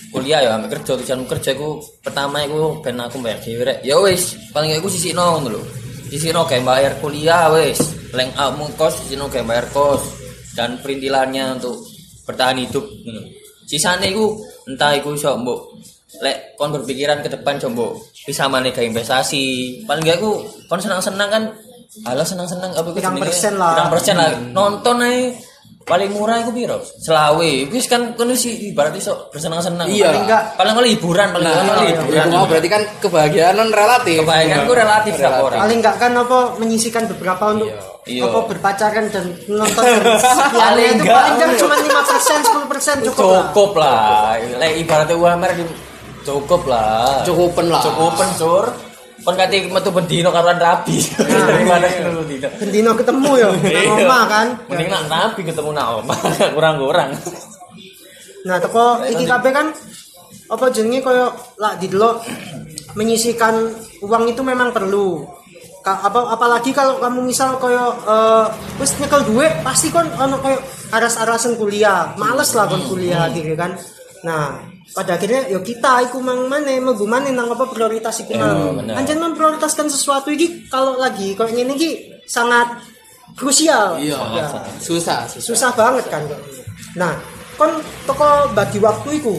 kuliah 0.09 0.41
ya 0.41 0.49
ambek 0.57 0.77
kerja 0.81 0.97
tujuanmu 0.97 1.25
kerja 1.29 1.53
iku 1.53 1.81
pertama 2.01 2.41
iku 2.45 2.81
ben 2.81 2.97
aku 2.97 3.21
bayar 3.21 3.37
dhewe 3.45 3.61
rek. 3.61 3.85
Ya 3.85 4.01
wis 4.01 4.33
paling 4.49 4.73
enggak 4.73 4.81
iku 4.81 4.89
sisino 4.89 5.37
ngono 5.37 5.57
lho. 5.57 5.61
Sisino 6.09 6.49
kayak 6.49 6.65
bayar 6.65 6.93
kuliah 6.97 7.53
wis. 7.53 7.77
Lek 8.09 8.33
awakmu 8.33 8.73
kos 8.73 9.05
sisino 9.05 9.29
kayak 9.29 9.45
bayar 9.45 9.65
kos. 9.69 10.01
Dan 10.53 10.77
perintilannya 10.81 11.57
untuk 11.57 11.92
bertahan 12.23 12.57
hidup 12.59 12.83
ngono 12.83 13.21
sisane 13.67 14.11
iku 14.11 14.35
entah 14.67 14.95
iku 14.95 15.15
iso 15.15 15.35
mbok 15.39 15.59
lek 16.21 16.55
kon 16.59 16.71
berpikiran 16.75 17.23
ke 17.25 17.29
depan 17.31 17.57
coba 17.57 17.95
bisa 18.23 18.45
mana 18.47 18.69
kayak 18.69 18.93
investasi 18.93 19.43
paling 19.87 20.03
enggak 20.05 20.19
iku 20.21 20.43
kon 20.67 20.79
senang-senang 20.79 21.29
kan 21.31 21.43
Alah 22.09 22.25
senang-senang 22.25 22.73
apa 22.73 22.89
iku 22.89 22.97
Pirang 22.97 23.13
jenenge? 23.13 23.29
persen 23.29 23.53
lah. 23.53 23.77
Pirang 23.77 23.91
persen 23.93 24.15
lah. 24.17 24.29
Nonton 24.49 24.97
ae 25.05 25.29
paling 25.83 26.09
murah 26.09 26.39
iku 26.39 26.51
piro? 26.51 26.79
Selawe. 26.79 27.51
Wis 27.67 27.85
kan 27.85 28.13
kono 28.13 28.33
sih 28.33 28.69
ibarat 28.69 28.93
iso 28.93 29.27
bersenang-senang. 29.29 29.85
Iya. 29.85 30.09
Paling 30.09 30.23
enggak 30.23 30.43
paling 30.53 30.73
paling 30.73 30.91
hiburan 30.93 31.27
paling 31.29 31.45
Nah, 31.45 31.53
paling 31.65 31.85
iya, 31.85 31.93
hiburan. 31.97 32.21
aku 32.21 32.33
mau 32.33 32.45
berarti 32.45 32.67
kan 32.67 32.81
kebahagiaan 32.99 33.53
non 33.53 33.69
relatif. 33.69 34.15
Kebahagiaan 34.19 34.63
ku 34.63 34.73
relatif 34.73 35.13
lah 35.17 35.31
orang. 35.41 35.59
paling 35.59 35.77
enggak 35.79 35.95
kan 35.97 36.11
apa 36.13 36.37
menyisikan 36.57 37.03
beberapa 37.07 37.43
untuk 37.51 37.67
Iya. 38.03 38.23
apa 38.25 38.39
berpacaran 38.45 39.05
dan 39.07 39.25
sekiannya 39.39 40.51
Paling 40.51 40.87
itu 40.89 40.95
enggak. 40.99 41.15
paling 41.15 41.33
enggak 41.33 41.51
cuma 41.55 41.75
5% 41.75 42.99
10% 42.99 43.07
cukup 43.07 43.23
lah. 43.25 43.43
Cukup 43.45 43.71
lah. 43.75 43.99
Lek 44.57 44.73
ibaratnya 44.77 45.15
UMR 45.15 45.51
cukup 46.23 46.61
lah. 46.65 47.23
Cukupen 47.23 47.65
lah. 47.67 47.81
Cukupen, 47.81 48.29
Sur. 48.33 48.65
Kon 49.21 49.37
kate 49.37 49.69
metu 49.69 49.93
bendino 49.93 50.33
karuan 50.33 50.57
rabi. 50.57 50.97
Ketemu 50.99 52.23
dino. 52.25 52.49
Bendino 52.57 52.89
ketemu 52.97 53.31
ya 53.37 53.47
nang 53.53 53.87
omah 54.01 54.23
kan 54.25 54.47
Mending 54.65 54.89
nak 54.89 55.03
rabi 55.07 55.41
ketemu 55.45 55.69
nak 55.71 55.87
omah. 56.01 56.19
Kurang-kurang. 56.57 57.09
Nah, 58.43 58.57
teko 58.59 59.05
iki 59.07 59.23
kabeh 59.23 59.51
kan 59.53 59.67
apa 60.51 60.65
jenenge 60.75 60.99
koyo 60.99 61.31
lak 61.55 61.79
didelok 61.79 62.19
menyisikan 62.99 63.71
uang 64.03 64.27
itu 64.27 64.41
memang 64.43 64.75
perlu. 64.75 65.23
Ka, 65.83 65.99
apa 65.99 66.31
apalagi 66.35 66.71
kalau 66.71 66.99
kamu 66.99 67.27
misal 67.27 67.59
koyo 67.59 67.91
eh 68.07 68.45
wis 68.79 68.95
nyekel 68.99 69.23
duit 69.27 69.51
pasti 69.63 69.87
kon 69.93 70.09
ono 70.19 70.41
koyo 70.43 70.59
aras-arasan 70.91 71.55
kuliah. 71.55 72.17
Males 72.19 72.51
lah 72.57 72.67
kon 72.67 72.83
kuliah 72.91 73.31
gitu 73.31 73.55
kan. 73.55 73.77
Nah, 74.27 74.72
pada 74.93 75.17
akhirnya 75.17 75.49
yo 75.49 75.65
kita 75.65 76.05
iku 76.05 76.21
mang 76.21 76.45
maneh 76.45 76.77
mlebu 76.77 77.09
maneh 77.09 77.33
nang 77.33 77.49
apa 77.49 77.65
prioritas 77.73 78.21
iku 78.21 78.37
mang. 78.37 78.77
bener. 78.77 78.93
Anjen 78.93 79.17
memprioritaskan 79.17 79.89
sesuatu 79.89 80.29
iki 80.29 80.69
kalau 80.69 81.01
lagi 81.01 81.33
koyo 81.33 81.49
ngene 81.49 81.73
iki 81.73 81.91
sangat 82.29 82.77
krusial. 83.33 83.97
Iya. 83.97 84.17
Ya 84.37 84.45
Susah, 84.77 85.25
susah. 85.25 85.41
susah 85.49 85.71
banget 85.73 86.05
kan 86.13 86.21
kok. 86.29 86.37
Nah, 86.93 87.17
kon 87.57 87.73
toko 88.05 88.53
bagi 88.53 88.77
waktu 88.77 89.17
iku. 89.17 89.35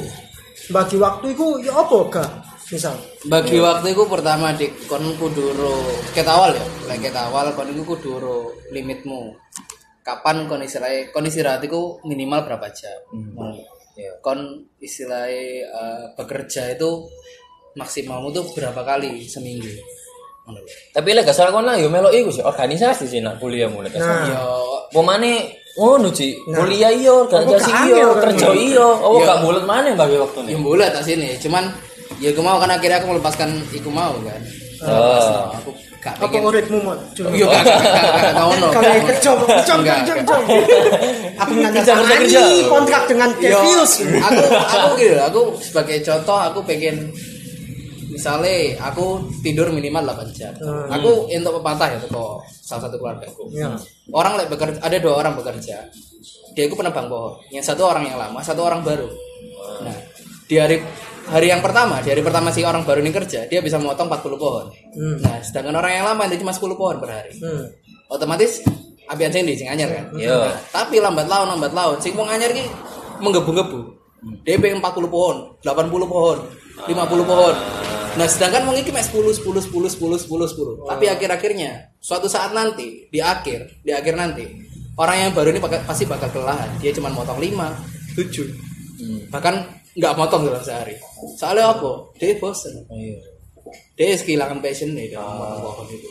Bagi 0.75 0.97
waktu 0.99 1.27
iku 1.31 1.63
ya 1.63 1.71
apa 1.71 1.99
gak? 2.11 2.31
Misal. 2.75 2.97
Bagi 3.31 3.61
waktu 3.63 3.95
itu 3.95 4.03
pertama 4.11 4.51
dik 4.57 4.91
kon 4.91 5.07
kudu 5.15 5.55
ro 5.55 5.75
ket 6.11 6.27
awal 6.27 6.51
ya. 6.51 6.67
Lek 6.91 6.99
ket 6.99 7.15
awal 7.15 7.55
kon 7.55 7.71
iku 7.71 7.95
kudu 7.95 8.19
ro 8.19 8.37
limitmu. 8.75 9.39
Kapan 10.03 10.51
kon 10.51 10.67
istilahnya 10.67 11.15
kon 11.15 11.29
istirahat 11.31 11.63
iku 11.63 12.03
minimal 12.03 12.43
berapa 12.43 12.67
jam. 12.75 12.99
Ngono. 13.95 14.19
Kon 14.21 14.41
istilahnya 14.83 15.71
eh, 15.71 16.05
bekerja 16.19 16.75
itu 16.75 17.07
maksimalmu 17.79 18.31
tuh 18.35 18.45
berapa 18.55 18.83
kali 18.83 19.27
seminggu. 19.27 19.71
Tapi 20.93 21.09
lek 21.17 21.25
gak 21.25 21.33
salah 21.33 21.53
kon 21.57 21.65
lah 21.65 21.81
yo 21.81 21.89
melok 21.89 22.13
iku 22.13 22.29
sih 22.29 22.45
organisasi 22.45 23.09
sih 23.09 23.25
nak 23.25 23.41
kuliah 23.41 23.65
mulai. 23.65 23.89
Nah, 23.97 24.29
Yo 24.29 24.45
Pemane 24.93 25.65
ngono 25.81 26.13
sih. 26.13 26.37
Nah. 26.53 26.61
Kuliah 26.61 26.93
iya, 26.93 27.15
organisasi 27.25 27.73
kan? 27.73 28.21
kerja 28.29 28.49
iya. 28.53 28.85
Oh 28.85 29.25
gak 29.25 29.41
bulet 29.41 29.65
mana 29.65 29.97
bagi 29.97 30.21
waktu 30.21 30.39
nih. 30.45 30.61
boleh 30.61 30.87
tak 30.93 31.01
sini. 31.01 31.41
Cuman 31.41 31.73
ya 32.17 32.29
aku 32.31 32.41
mau 32.41 32.57
kan 32.57 32.71
akhirnya 32.71 32.99
aku 32.99 33.09
melepaskan 33.11 33.49
iku 33.71 33.89
mau 33.89 34.15
kan. 34.21 34.41
Oh. 34.85 35.49
Aku 35.55 35.71
gak 35.99 36.13
apa 36.15 36.29
pengen. 36.29 36.45
uripmu 36.45 36.79
mau? 36.79 36.93
Cuma. 37.13 37.33
Yo 37.33 37.47
gak 37.47 37.65
gak 37.65 38.35
tau 38.35 38.51
no. 38.55 38.69
Kalau 38.69 38.85
kerja, 39.03 39.31
kerja, 39.33 39.73
Enggak, 39.73 39.97
kerja, 39.99 40.13
kerja. 40.15 40.37
Aku 41.41 41.53
Kerja, 41.55 41.71
kerja, 41.73 41.93
kerja. 42.21 42.43
kontrak 42.67 43.03
dengan 43.07 43.29
Yo, 43.35 43.57
Devius. 43.57 43.93
aku 44.21 44.43
aku 44.53 44.89
gitu 44.97 45.17
aku 45.19 45.41
sebagai 45.59 45.97
contoh 46.01 46.37
aku 46.39 46.59
pengen 46.65 47.09
misalnya 48.07 48.55
aku 48.81 49.05
tidur 49.41 49.67
minimal 49.69 50.05
8 50.07 50.31
jam 50.31 50.53
Hmm. 50.57 50.87
aku 50.87 51.27
untuk 51.27 51.59
pepatah 51.59 51.89
ya 51.89 51.99
tuh 52.01 52.39
salah 52.63 52.87
satu 52.87 52.95
keluarga 52.95 53.27
aku 53.27 53.51
Ya. 53.51 53.75
orang 54.09 54.39
like 54.39 54.47
bekerja 54.47 54.79
ada 54.79 54.97
dua 54.97 55.19
orang 55.19 55.35
bekerja 55.35 55.83
dia 56.53 56.65
itu 56.65 56.75
penebang 56.75 57.11
pohon 57.11 57.35
yang 57.51 57.59
satu 57.61 57.83
orang 57.85 58.07
yang 58.07 58.15
lama 58.15 58.39
satu 58.39 58.63
orang 58.63 58.87
baru 58.87 59.11
nah 59.83 59.97
di 60.45 60.55
hari 60.55 60.79
hari 61.29 61.49
yang 61.49 61.65
pertama 61.65 62.05
di 62.05 62.09
hari 62.13 62.21
pertama 62.21 62.53
si 62.53 62.61
orang 62.61 62.85
baru 62.85 63.01
ini 63.01 63.13
kerja 63.13 63.49
dia 63.49 63.61
bisa 63.65 63.81
memotong 63.81 64.09
40 64.09 64.37
pohon. 64.37 64.67
Hmm. 64.95 65.17
nah 65.25 65.41
sedangkan 65.41 65.75
orang 65.81 65.93
yang 65.97 66.05
lama 66.05 66.23
itu 66.29 66.45
cuma 66.45 66.53
10 66.53 66.77
pohon 66.77 66.97
per 67.01 67.11
hari. 67.11 67.33
Hmm. 67.41 67.65
otomatis 68.13 68.61
abian 69.09 69.33
sing 69.33 69.45
di 69.49 69.57
sing 69.57 69.69
anyar 69.69 69.89
kan? 69.91 70.05
Iya. 70.17 70.33
Nah, 70.33 70.57
tapi 70.73 71.01
lambat 71.01 71.27
laun 71.29 71.49
lambat 71.57 71.73
laun. 71.73 71.97
Sing 72.01 72.13
wong 72.17 72.29
anyar 72.29 72.53
iki 72.53 72.65
menggebu-gebu. 73.21 73.81
DP 74.45 74.73
40 74.81 74.81
pohon 75.13 75.37
80 75.61 76.09
pohon 76.09 76.39
50 76.89 76.97
pohon. 77.29 77.55
Nah 78.15 78.27
sedangkan 78.31 78.65
wong 78.69 78.77
iki 78.81 78.89
mek 78.93 79.05
10 79.05 79.21
10 79.45 79.45
10 79.45 79.69
10 79.69 80.01
10 80.01 80.89
10 80.89 80.89
tapi 80.89 81.05
akhir-akhirnya 81.13 81.93
suatu 82.01 82.25
saat 82.31 82.57
nanti 82.57 83.09
di 83.13 83.21
akhir 83.21 83.85
di 83.85 83.93
akhir 83.93 84.15
nanti 84.17 84.45
orang 84.97 85.29
yang 85.29 85.31
baru 85.37 85.53
ini 85.53 85.61
pasti 85.85 86.09
bakal 86.09 86.33
kelelahan. 86.33 86.73
Dia 86.81 86.93
cuma 86.97 87.13
motong 87.13 87.37
5 87.37 88.17
7 88.17 89.29
bahkan 89.29 89.84
nggak 89.95 90.13
motong 90.15 90.43
dalam 90.45 90.61
sehari 90.61 90.95
soalnya 91.35 91.71
apa 91.71 91.91
dia 92.17 92.35
bosen 92.37 92.75
Iya. 92.89 93.19
dia 93.95 94.19
kehilangan 94.19 94.59
passion 94.59 94.91
nih 94.93 95.11
dalam 95.11 95.35
motong 95.35 95.61
pohon 95.63 95.87
itu 95.89 96.11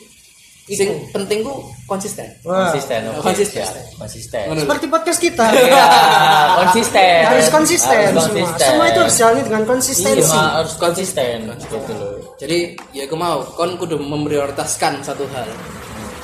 sing 0.63 0.87
penting 1.11 1.43
ku 1.43 1.59
konsisten. 1.83 2.23
Konsisten, 2.39 3.03
oke. 3.11 3.19
Konsisten. 3.19 3.67
Siap. 3.67 3.99
Konsisten. 3.99 4.45
Seperti 4.63 4.85
podcast 4.87 5.19
kita. 5.19 5.43
Iya, 5.51 5.85
konsisten. 6.55 7.19
Harus 7.27 7.47
konsisten 7.51 7.99
Harus 7.99 8.23
semua. 8.23 8.31
konsisten. 8.31 8.67
Semua 8.71 8.85
itu 8.87 8.99
harus 9.03 9.15
jalan 9.19 9.43
dengan 9.43 9.63
konsistensi. 9.67 10.31
Iya, 10.31 10.47
harus 10.55 10.73
konsisten. 10.79 11.37
Gitu 11.59 11.91
loh. 11.91 12.15
jadi 12.39 12.57
ya 12.91 13.03
aku 13.03 13.15
mau 13.15 13.43
kon 13.49 13.75
kudu 13.75 13.99
memprioritaskan 13.99 15.03
satu 15.03 15.27
hal 15.35 15.43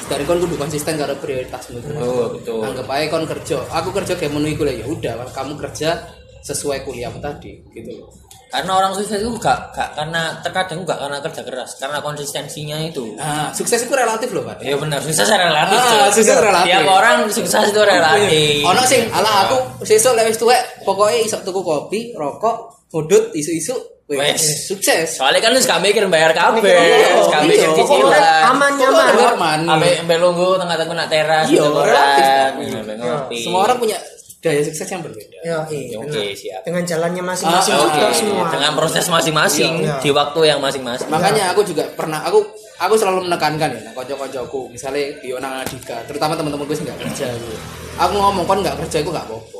dari 0.07 0.23
kon 0.23 0.39
kudu 0.39 0.55
konsisten 0.55 0.95
karo 0.95 1.19
prioritasmu 1.19 1.75
itu 1.75 1.91
Oh, 1.99 2.31
betul. 2.31 2.63
anggap 2.63 2.87
aja 2.87 3.05
kon 3.11 3.27
kerja 3.27 3.59
aku 3.69 3.91
kerja 3.91 4.15
kayak 4.15 4.31
menuhi 4.31 4.55
kuliah 4.55 4.79
ya 4.79 4.85
udah 4.87 5.13
kamu 5.29 5.59
kerja 5.59 5.99
sesuai 6.41 6.81
kuliahmu 6.81 7.19
tadi 7.19 7.59
gitu 7.69 7.91
loh 7.95 8.09
Karena 8.49 8.73
orang 8.75 8.91
sukses 8.91 9.13
itu 9.15 9.29
gak, 9.37 9.69
gak 9.71 9.93
karena 9.93 10.33
terkadang 10.41 10.81
gak 10.81 10.97
karena 10.97 11.21
kerja 11.21 11.41
keras, 11.43 11.77
karena 11.77 12.01
konsistensinya 12.01 12.81
itu. 12.81 13.13
nah 13.13 13.53
sukses 13.53 13.77
itu 13.79 13.93
relatif 13.93 14.25
loh 14.29 14.41
pak 14.41 14.57
Iya 14.59 14.73
benar, 14.73 14.97
sukses 14.99 15.21
relatif. 15.23 15.77
Ah, 15.77 16.09
sukses 16.09 16.33
relatif. 16.33 16.65
Tiap 16.65 16.89
orang 16.89 17.17
sukses 17.29 17.61
itu 17.63 17.77
relatif. 17.79 18.65
ono 18.65 18.81
sing 18.83 19.05
ala 19.07 19.45
aku 19.45 19.85
sesuk 19.85 20.13
lek 20.13 20.25
wis 20.25 20.35
tuwek 20.35 20.57
pokoknya 20.81 21.21
iso 21.21 21.37
tuku 21.39 21.61
kopi 21.61 21.99
rokok 22.11 22.89
ngudut 22.89 23.29
isu-isu 23.31 23.77
wes 24.09 24.17
Wes. 24.17 24.65
sukses 24.65 25.21
Soalnya 25.21 25.37
kan 25.39 25.53
lu 25.53 25.61
gak 25.61 25.77
mikir 25.79 26.01
bayar 26.09 26.33
kabeh, 26.33 26.65
Iya, 26.65 27.21
gak 27.29 27.45
iya. 27.45 27.49
mikir 27.69 27.69
Pokoknya 27.69 28.09
cicilan. 28.09 28.41
aman 28.49 28.71
nyaman. 28.73 29.13
aman 29.29 29.59
Ambil 29.69 29.93
ambil 30.01 30.17
lunggu 30.19 30.49
tengah-tengah 30.57 30.95
nak 30.97 31.07
teras, 31.07 31.45
Iya, 31.45 31.69
relatif, 31.69 32.25
kan. 32.25 32.51
Ngopi. 32.97 33.37
semua 33.37 33.61
orang 33.63 33.77
punya 33.77 33.97
daya 34.39 34.63
sukses 34.63 34.87
yang 34.87 34.99
berbeda 34.99 35.35
Ya, 35.39 35.67
iya. 35.67 35.95
Oke, 35.95 36.07
benar. 36.09 36.31
siap. 36.33 36.61
Dengan 36.63 36.83
jalannya 36.83 37.23
masing-masing 37.25 37.73
Ah, 37.73 37.79
juga 37.81 38.01
oke. 38.01 38.15
semua. 38.15 38.45
Dengan 38.49 38.71
proses 38.73 39.05
masing-masing 39.05 39.73
Iya. 39.81 39.95
di 39.99 40.09
waktu 40.09 40.39
yang 40.45 40.59
masing-masing. 40.59 41.07
makanya 41.07 41.51
aku 41.51 41.61
juga 41.61 41.83
pernah 41.91 42.19
aku 42.21 42.39
aku 42.77 42.93
selalu 42.95 43.27
menekankan 43.27 43.69
ya 43.69 43.81
nah, 43.81 43.93
kocok-kocokku 43.93 44.61
misalnya 44.69 45.11
di 45.17 45.29
Onang 45.29 45.59
Adika 45.59 45.99
terutama 46.05 46.33
teman-teman 46.33 46.63
gue 46.63 46.73
sih 46.73 46.83
nggak 46.83 46.99
kerja 47.01 47.27
gitu 47.29 47.55
aku 47.97 48.13
ngomong 48.15 48.45
kon 48.45 48.59
nggak 48.59 48.79
kerja 48.79 48.97
aku 48.97 49.11
nggak 49.11 49.27
apa-apa 49.27 49.59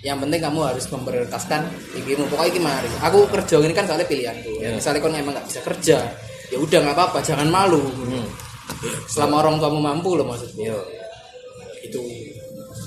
yang 0.00 0.16
penting 0.16 0.40
kamu 0.40 0.58
harus 0.64 0.84
memprioritaskan 0.88 1.60
ikimu 1.94 2.24
pokoknya 2.24 2.48
iki 2.48 2.60
mari 2.60 2.88
aku 3.00 3.18
kerja 3.28 3.54
ini 3.58 3.74
kan 3.74 3.84
soalnya 3.84 4.06
pilihanku 4.06 4.50
ya, 4.56 4.70
misalnya 4.70 4.98
kon 4.98 5.12
emang 5.12 5.34
nggak 5.34 5.44
bisa 5.44 5.60
kerja 5.60 5.98
ya 6.46 6.56
udah 6.56 6.78
nggak 6.80 6.94
apa-apa 6.94 7.18
jangan 7.20 7.46
malu 7.46 7.82
selama 9.06 9.42
orang 9.42 9.58
tuamu 9.58 9.80
mampu 9.80 10.14
loh 10.14 10.24
maksudku 10.24 10.62
Iya. 10.62 10.78
itu 11.82 12.00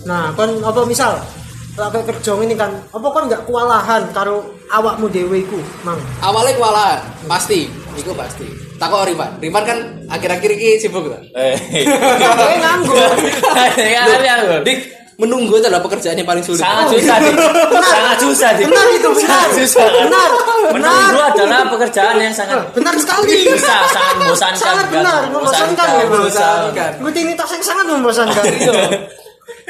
Nah, 0.04 0.36
kon 0.36 0.60
apa 0.60 0.84
misal 0.84 1.16
lagi 1.74 2.00
kerja 2.06 2.38
ini 2.38 2.54
kan, 2.54 2.70
apa 2.92 3.08
kon 3.08 3.26
nggak 3.26 3.50
kewalahan 3.50 4.06
karo 4.14 4.46
awakmu 4.70 5.10
dewe 5.10 5.42
iku, 5.42 5.58
Mang? 5.82 5.98
awalnya 6.22 6.54
kewalahan 6.54 7.00
pasti 7.26 7.66
itu 7.94 8.12
pasti 8.14 8.46
takok 8.78 9.10
Rivan. 9.10 9.32
Rivan 9.42 9.64
kan 9.64 9.78
akhir-akhir 10.06 10.50
ini 10.54 10.78
sibuk 10.78 11.08
tuh. 11.08 11.18
Eh. 11.34 11.56
Kowe 12.20 12.56
nganggur. 12.64 13.10
Dik, 14.62 14.78
menunggu 15.18 15.56
itu 15.58 15.66
adalah 15.66 15.82
pekerjaan 15.82 16.14
yang 16.14 16.28
paling 16.28 16.44
sulit. 16.46 16.62
Sangat 16.62 16.90
susah, 16.94 17.16
Dik. 17.22 17.34
Sangat 17.86 18.18
susah, 18.22 18.50
Dik. 18.54 18.66
Benar 18.70 18.88
itu, 18.92 19.10
benar. 19.14 19.30
Sangat 19.30 19.52
susah. 19.62 19.86
Benar. 19.88 20.30
Menunggu 20.74 21.20
adalah 21.22 21.62
pekerjaan 21.70 22.16
yang 22.22 22.34
sangat 22.34 22.60
Benar 22.74 22.94
sekali. 22.98 23.50
susah, 23.50 23.80
sangat 23.90 24.16
membosankan. 24.20 24.62
Sangat 24.62 24.86
benar, 24.94 25.20
membosankan 25.32 25.88
ya. 25.90 26.04
Membosankan. 26.06 26.92
Rutinitas 27.02 27.50
yang 27.50 27.64
sangat 27.66 27.86
membosankan. 27.90 28.44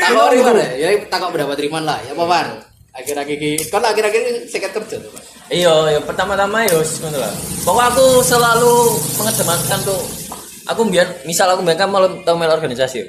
Takok 0.03 0.27
Rivan 0.35 0.55
ya, 0.59 0.67
ya 0.75 0.87
takok 1.07 1.29
pendapat 1.31 1.57
Rivan 1.63 1.83
lah. 1.87 1.97
Ya 2.03 2.11
apa 2.11 2.23
Van? 2.27 2.47
Akhir-akhir 2.93 3.37
ini, 3.41 3.57
kan 3.73 3.81
akhir-akhir 3.81 4.21
ini 4.21 4.31
sekat 4.45 4.69
kerja 4.69 5.01
tuh 5.01 5.09
Pak. 5.09 5.23
Iya, 5.49 5.97
ya 5.97 5.99
pertama-tama 6.05 6.61
ya 6.61 6.77
wis 6.77 7.01
ngono 7.01 7.17
lah. 7.17 7.33
Pokoknya 7.65 7.89
aku 7.89 8.05
selalu 8.21 8.73
mengedepankan 9.17 9.79
tuh 9.81 10.01
aku 10.69 10.81
biar 10.93 11.07
misal 11.25 11.49
aku 11.49 11.65
biar 11.65 11.73
kan 11.73 11.89
mau 11.89 12.05
tau 12.21 12.37
mel 12.37 12.53
organisasi. 12.53 13.01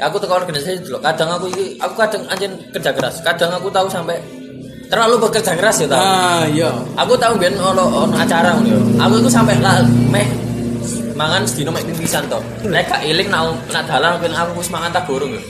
Ya, 0.00 0.08
aku 0.08 0.16
teko 0.16 0.32
organisasi 0.40 0.88
dulu. 0.88 0.98
Kadang 1.04 1.28
aku 1.28 1.52
aku 1.76 1.94
kadang 1.94 2.24
anjen 2.32 2.56
kerja 2.72 2.90
keras. 2.96 3.20
Kadang 3.20 3.52
aku 3.52 3.68
tahu 3.68 3.92
sampai 3.92 4.16
terlalu 4.88 5.28
bekerja 5.28 5.52
keras 5.52 5.84
ya 5.84 5.86
tau. 5.92 6.00
Ah, 6.00 6.42
iya. 6.48 6.72
Aku 6.96 7.12
tahu 7.20 7.36
biar 7.36 7.52
ono 7.60 8.08
acara 8.16 8.56
ngono 8.56 8.68
ya. 8.72 8.80
Aku 9.04 9.20
itu 9.20 9.28
sampai 9.28 9.60
lah 9.60 9.84
meh 10.08 10.24
mangan 11.14 11.42
sedino 11.48 11.70
mek 11.72 11.84
ping 11.86 11.98
pisan 11.98 12.24
to. 12.28 12.38
Lek 12.66 12.88
gak 12.88 13.02
eling 13.04 13.28
nak 13.28 13.56
nak 13.70 13.84
dalan 13.88 14.18
ben 14.20 14.32
aku 14.32 14.60
wis 14.60 14.70
mangan 14.72 14.90
tak 14.92 15.04
gorong 15.08 15.32
yo. 15.32 15.42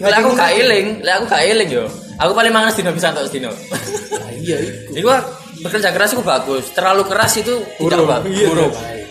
Lek 0.00 0.16
aku 0.20 0.30
gak 0.32 0.50
eling, 0.56 0.86
lek 1.04 1.14
aku 1.20 1.24
gak 1.28 1.42
eling 1.44 1.68
yo. 1.68 1.84
Aku 2.20 2.32
paling 2.36 2.52
mangan 2.52 2.70
sedino 2.72 2.92
pisan 2.92 3.16
tok 3.16 3.28
sedino. 3.28 3.50
Ah, 3.50 4.30
iya, 4.36 4.56
iya. 4.60 4.72
Jadi 4.92 5.00
gua 5.04 5.18
bekerja 5.60 5.88
keras 5.92 6.12
itu 6.12 6.22
bagus. 6.24 6.64
Terlalu 6.72 7.02
keras 7.08 7.32
itu 7.36 7.54
tidak 7.80 8.00
Buruk. 8.00 8.08
bagus. 8.08 8.32
Iya, 8.32 8.46
Buruk. 8.48 8.72
baik. 8.72 9.06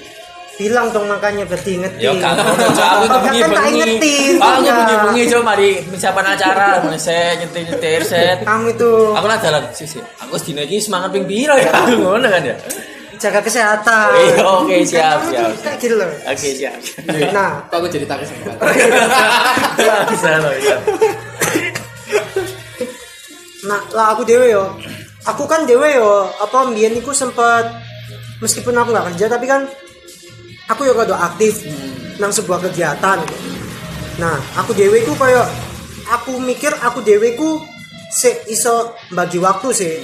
Bilang 0.59 0.91
dong 0.91 1.07
makanya 1.07 1.47
berarti 1.47 1.79
ingetin. 1.79 2.03
Ya 2.03 2.11
kan, 2.19 2.35
aku 2.35 3.03
itu 3.07 3.17
bengi-bengi. 3.23 3.71
ingetin. 3.79 4.31
Aku 4.43 4.59
ya. 4.67 4.73
bengi-bengi 4.75 5.21
coba 5.31 5.43
mari 5.55 5.69
persiapan 5.87 6.25
acara, 6.35 6.83
set 6.99 7.39
nyetir-nyetir 7.39 8.01
set. 8.03 8.37
Kamu 8.43 8.75
itu 8.75 8.91
Aku 9.15 9.23
lah 9.23 9.39
jalan 9.39 9.63
sih 9.71 9.87
sih. 9.87 10.03
Aku 10.19 10.35
sedino 10.35 10.59
iki 10.67 10.83
semangat 10.83 11.15
ping 11.15 11.23
piro 11.23 11.55
ya? 11.55 11.71
Aku 11.71 11.95
ngono 12.03 12.27
kan 12.27 12.43
ya. 12.43 12.59
Jaga 13.19 13.39
kesehatan. 13.43 14.09
Iya, 14.15 14.43
oke, 14.47 14.75
siap, 14.87 15.17
Kamu 15.19 15.31
siap. 15.35 15.49
tuh 15.51 15.61
Kayak 15.61 15.77
gitu 15.83 15.95
loh. 15.99 16.09
Oke, 16.25 16.47
siap. 16.55 16.77
Nah, 17.35 17.51
Kok 17.67 17.75
aku 17.77 17.87
jadi 17.91 18.05
takut 18.07 18.25
sama 18.25 18.41
Van? 18.47 18.57
Bisa 20.09 20.29
loh, 20.39 20.53
bisa. 20.55 20.75
nah 23.59 23.79
lah 23.91 24.15
aku 24.15 24.23
dewe 24.23 24.49
yo. 24.49 24.65
Aku 25.27 25.43
kan 25.45 25.67
dewe 25.67 25.99
yo. 25.99 26.31
Apa 26.39 26.71
mbiyen 26.71 26.95
iku 26.95 27.11
sempet 27.11 27.67
meskipun 28.39 28.71
aku 28.71 28.95
nggak 28.95 29.07
kerja 29.13 29.25
tapi 29.27 29.45
kan 29.45 29.67
aku 30.71 30.87
yo 30.87 30.95
kudu 30.95 31.11
aktif 31.11 31.67
nang 32.17 32.31
sebuah 32.31 32.63
kegiatan. 32.63 33.19
Nah, 34.19 34.35
aku 34.55 34.71
dewe 34.71 35.03
ku 35.03 35.11
koyo 35.15 35.43
aku 36.07 36.39
mikir 36.39 36.71
aku 36.79 37.03
dewe 37.03 37.35
ku 37.35 37.59
se 38.09 38.47
iso 38.47 38.95
bagi 39.11 39.37
waktu 39.43 39.67
sih. 39.75 39.95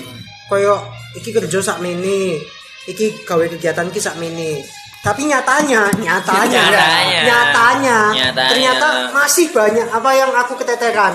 Koyo 0.51 0.83
iki 1.15 1.31
kerja 1.31 1.63
sak 1.63 1.79
mene, 1.79 2.43
iki 2.85 3.25
gawe 3.25 3.45
kegiatan 3.49 3.89
iki 3.89 3.99
sak 3.99 4.17
mene. 4.17 4.61
Tapi 5.05 5.29
nyatanya, 5.29 5.85
nyatanya, 6.01 6.49
Nyatanya. 6.49 7.21
nyatanya, 7.29 7.99
Nyatanya. 8.09 8.49
ternyata 8.49 8.87
masih 9.13 9.53
banyak 9.53 9.85
apa 9.85 10.09
yang 10.17 10.33
aku 10.33 10.57
keteteran. 10.57 11.13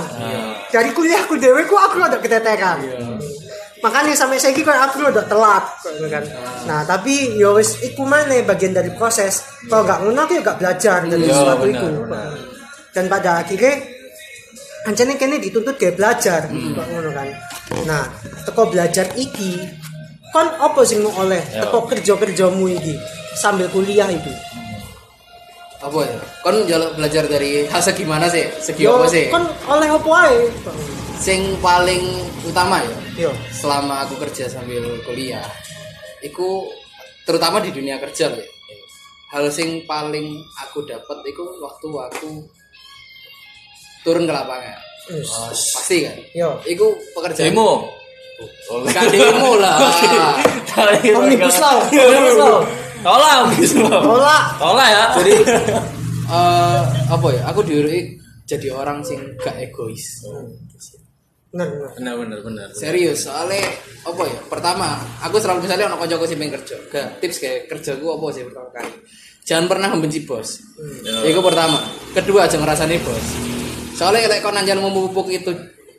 Dari 0.71 0.95
kuliahku 0.95 1.35
dewe 1.35 1.67
ku 1.67 1.75
aku 1.75 1.99
ada 1.99 2.23
keteteran. 2.23 2.79
Makanya 3.83 4.15
sampai 4.15 4.39
saya 4.39 4.55
kok 4.55 4.71
aku 4.71 5.11
udah 5.11 5.27
telat 5.27 5.65
kan. 6.07 6.23
Nah, 6.71 6.87
tapi 6.87 7.35
yo 7.35 7.59
wis 7.59 7.83
iku 7.83 8.07
mana 8.07 8.39
bagian 8.47 8.71
dari 8.71 8.95
proses. 8.95 9.43
Kalau 9.67 9.83
nggak 9.83 9.99
ngono 10.07 10.21
aku 10.23 10.33
ya 10.37 10.41
nggak 10.45 10.59
belajar 10.62 10.99
dari 11.11 11.25
Iya, 11.27 11.35
sesuatu 11.35 11.65
benar, 11.67 11.75
itu. 11.75 11.87
benar. 12.07 12.31
Dan 12.95 13.05
pada 13.11 13.31
akhirnya 13.43 13.75
Anjane 14.81 15.21
kene 15.21 15.37
dituntut 15.37 15.77
kayak 15.77 16.00
belajar 16.00 16.47
kok 16.49 16.87
ngono 16.89 17.11
kan. 17.11 17.29
Nah, 17.85 18.05
teko 18.47 18.71
belajar 18.71 19.12
iki 19.12 19.61
kon 20.30 20.46
apa 20.46 20.80
sing 20.82 21.02
mau 21.02 21.12
oleh 21.19 21.43
Ya. 21.50 21.66
teko 21.66 21.86
kerja-kerjamu 21.86 22.71
iki 22.71 22.95
sambil 23.34 23.66
kuliah 23.69 24.06
itu. 24.06 24.30
apa 25.80 25.97
ya? 26.04 26.21
Kon 26.45 26.56
jalan 26.69 26.93
belajar 26.93 27.25
dari 27.25 27.64
hal 27.64 27.80
segimana 27.80 28.28
sih? 28.28 28.45
Segi 28.60 28.84
apa 28.84 29.08
sih? 29.08 29.32
kon 29.32 29.49
oleh 29.64 29.88
apa 29.88 30.10
ae? 30.28 30.38
Sing 31.16 31.56
paling 31.58 32.04
utama 32.45 32.80
ya, 32.80 33.28
Yo. 33.28 33.32
selama 33.50 34.04
aku 34.04 34.21
kerja 34.21 34.45
sambil 34.45 34.80
kuliah, 35.04 35.45
iku 36.21 36.69
terutama 37.25 37.60
di 37.60 37.73
dunia 37.73 37.97
kerja 37.97 38.28
ya. 38.28 38.45
Hal 39.32 39.49
sing 39.49 39.88
paling 39.88 40.36
aku 40.58 40.84
dapat 40.84 41.25
iku 41.25 41.49
waktu 41.60 41.88
aku 41.88 42.30
turun 44.02 44.25
ke 44.25 44.32
lapangan. 44.32 44.80
Wis. 45.08 45.28
Pasti 45.76 46.04
kan? 46.04 46.19
Yo. 46.36 46.60
Iku 46.64 46.93
pekerjaan 47.16 47.52
Demo. 47.52 47.88
Gak 48.91 49.05
demo 49.13 49.61
lah. 49.61 49.76
Omnibus 51.17 51.57
Law. 51.61 51.79
Omnibus 51.89 52.37
Law. 52.41 52.59
Tolak 53.00 53.35
Omnibus 53.45 53.73
Law. 53.81 54.00
Tolak. 54.00 54.43
Tolak 54.57 54.89
ya. 54.89 55.05
Jadi 55.21 55.35
eh 56.31 56.83
apa 57.11 57.26
ya? 57.35 57.43
Aku 57.53 57.61
diurui 57.67 58.17
jadi 58.47 58.73
orang 58.73 59.03
sing 59.05 59.19
gak 59.43 59.59
egois. 59.61 60.25
Bener, 61.50 61.67
bener. 61.67 61.91
Benar 61.99 62.15
benar 62.15 62.39
benar. 62.47 62.69
Serius, 62.79 63.26
soalnya 63.26 63.67
apa 64.07 64.23
ya? 64.23 64.39
Pertama, 64.47 65.03
aku 65.19 65.43
selalu 65.43 65.67
misalnya 65.67 65.91
ono 65.91 65.99
kancaku 65.99 66.25
sing 66.31 66.39
pengen 66.39 66.55
kerja. 66.63 66.76
Gak 66.95 67.19
tips 67.19 67.37
kayak 67.43 67.61
kerja 67.67 67.99
gue 67.99 68.11
apa 68.11 68.26
sih 68.31 68.43
pertama 68.47 68.69
kali. 68.71 68.93
Jangan 69.43 69.67
pernah 69.67 69.89
membenci 69.91 70.23
bos. 70.23 70.63
Ya. 71.03 71.26
Itu 71.26 71.43
pertama. 71.43 71.83
Kedua, 72.15 72.47
aja 72.47 72.55
ngerasani 72.55 73.03
bos. 73.03 73.26
Soalnya 73.99 74.31
lek 74.31 74.47
kon 74.47 74.55
anjan 74.55 74.79
memupuk 74.79 75.26
itu 75.26 75.50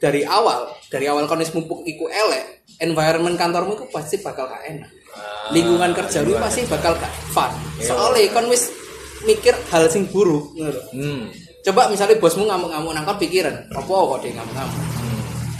dari 0.02 0.26
awal, 0.26 0.74
dari 0.90 1.06
awal 1.06 1.30
kon 1.30 1.38
wis 1.38 1.54
mupuk 1.54 1.86
iku 1.86 2.10
elek, 2.10 2.66
environment 2.82 3.38
kantormu 3.38 3.78
itu 3.78 3.86
pasti 3.94 4.18
bakal 4.18 4.50
gak 4.50 4.66
enak. 4.66 4.90
Lingkungan 5.54 5.94
kerja 5.94 6.26
lu 6.26 6.34
pasti 6.42 6.66
bakal 6.66 6.98
gak 6.98 7.14
fun. 7.30 7.54
Soalnya 7.78 8.34
kon 8.34 8.50
wis 8.50 8.74
mikir 9.22 9.54
hal 9.70 9.86
sing 9.94 10.10
buruk. 10.10 10.58
Hmm. 10.90 11.30
Coba 11.62 11.94
misalnya 11.94 12.18
bosmu 12.18 12.50
ngamuk-ngamuk 12.50 12.98
nangkon 12.98 13.18
pikiran, 13.22 13.54
apa 13.70 13.86
kok 13.94 14.20
dia 14.26 14.34
ngamuk-ngamuk? 14.34 14.82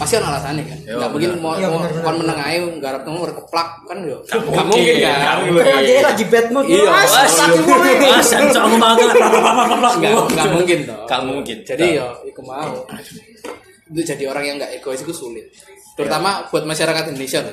Pasti 0.02 0.18
ada 0.18 0.34
alasannya 0.34 0.66
kan. 0.66 0.78
Ya, 0.82 0.98
Enggak 0.98 1.10
mungkin 1.14 1.30
mau 1.38 1.54
Ya, 1.54 1.70
mau 1.70 1.78
kon 1.78 2.16
meneng 2.18 2.38
ae 2.42 2.58
nggarap 2.58 3.06
kamu 3.06 3.22
keplak 3.38 3.68
kan 3.86 3.98
yo. 4.02 4.18
Nggak 4.26 4.42
Nggak 4.50 4.66
mungkin, 4.66 4.94
nggak 4.98 5.14
kan. 5.14 5.36
Kan 5.62 5.82
dia 5.86 6.00
lagi 6.02 6.24
bad 6.26 6.46
mood. 6.50 6.64
Iya, 6.66 6.90
Mas, 6.90 7.14
banget. 8.82 9.08
Enggak 9.14 10.12
enggak 10.26 10.48
mungkin 10.50 10.78
toh. 10.90 11.06
Gak 11.06 11.22
mungkin. 11.22 11.56
Jadi 11.62 11.84
yo 12.02 12.06
iku 12.26 12.42
mau. 12.42 12.82
Itu 13.92 14.00
jadi 14.02 14.24
orang 14.26 14.44
yang 14.44 14.56
enggak 14.56 14.72
egois 14.72 15.04
itu 15.04 15.12
sulit. 15.12 15.52
Terutama 15.92 16.48
buat 16.48 16.64
masyarakat 16.64 17.12
Indonesia 17.12 17.44
loh. 17.44 17.52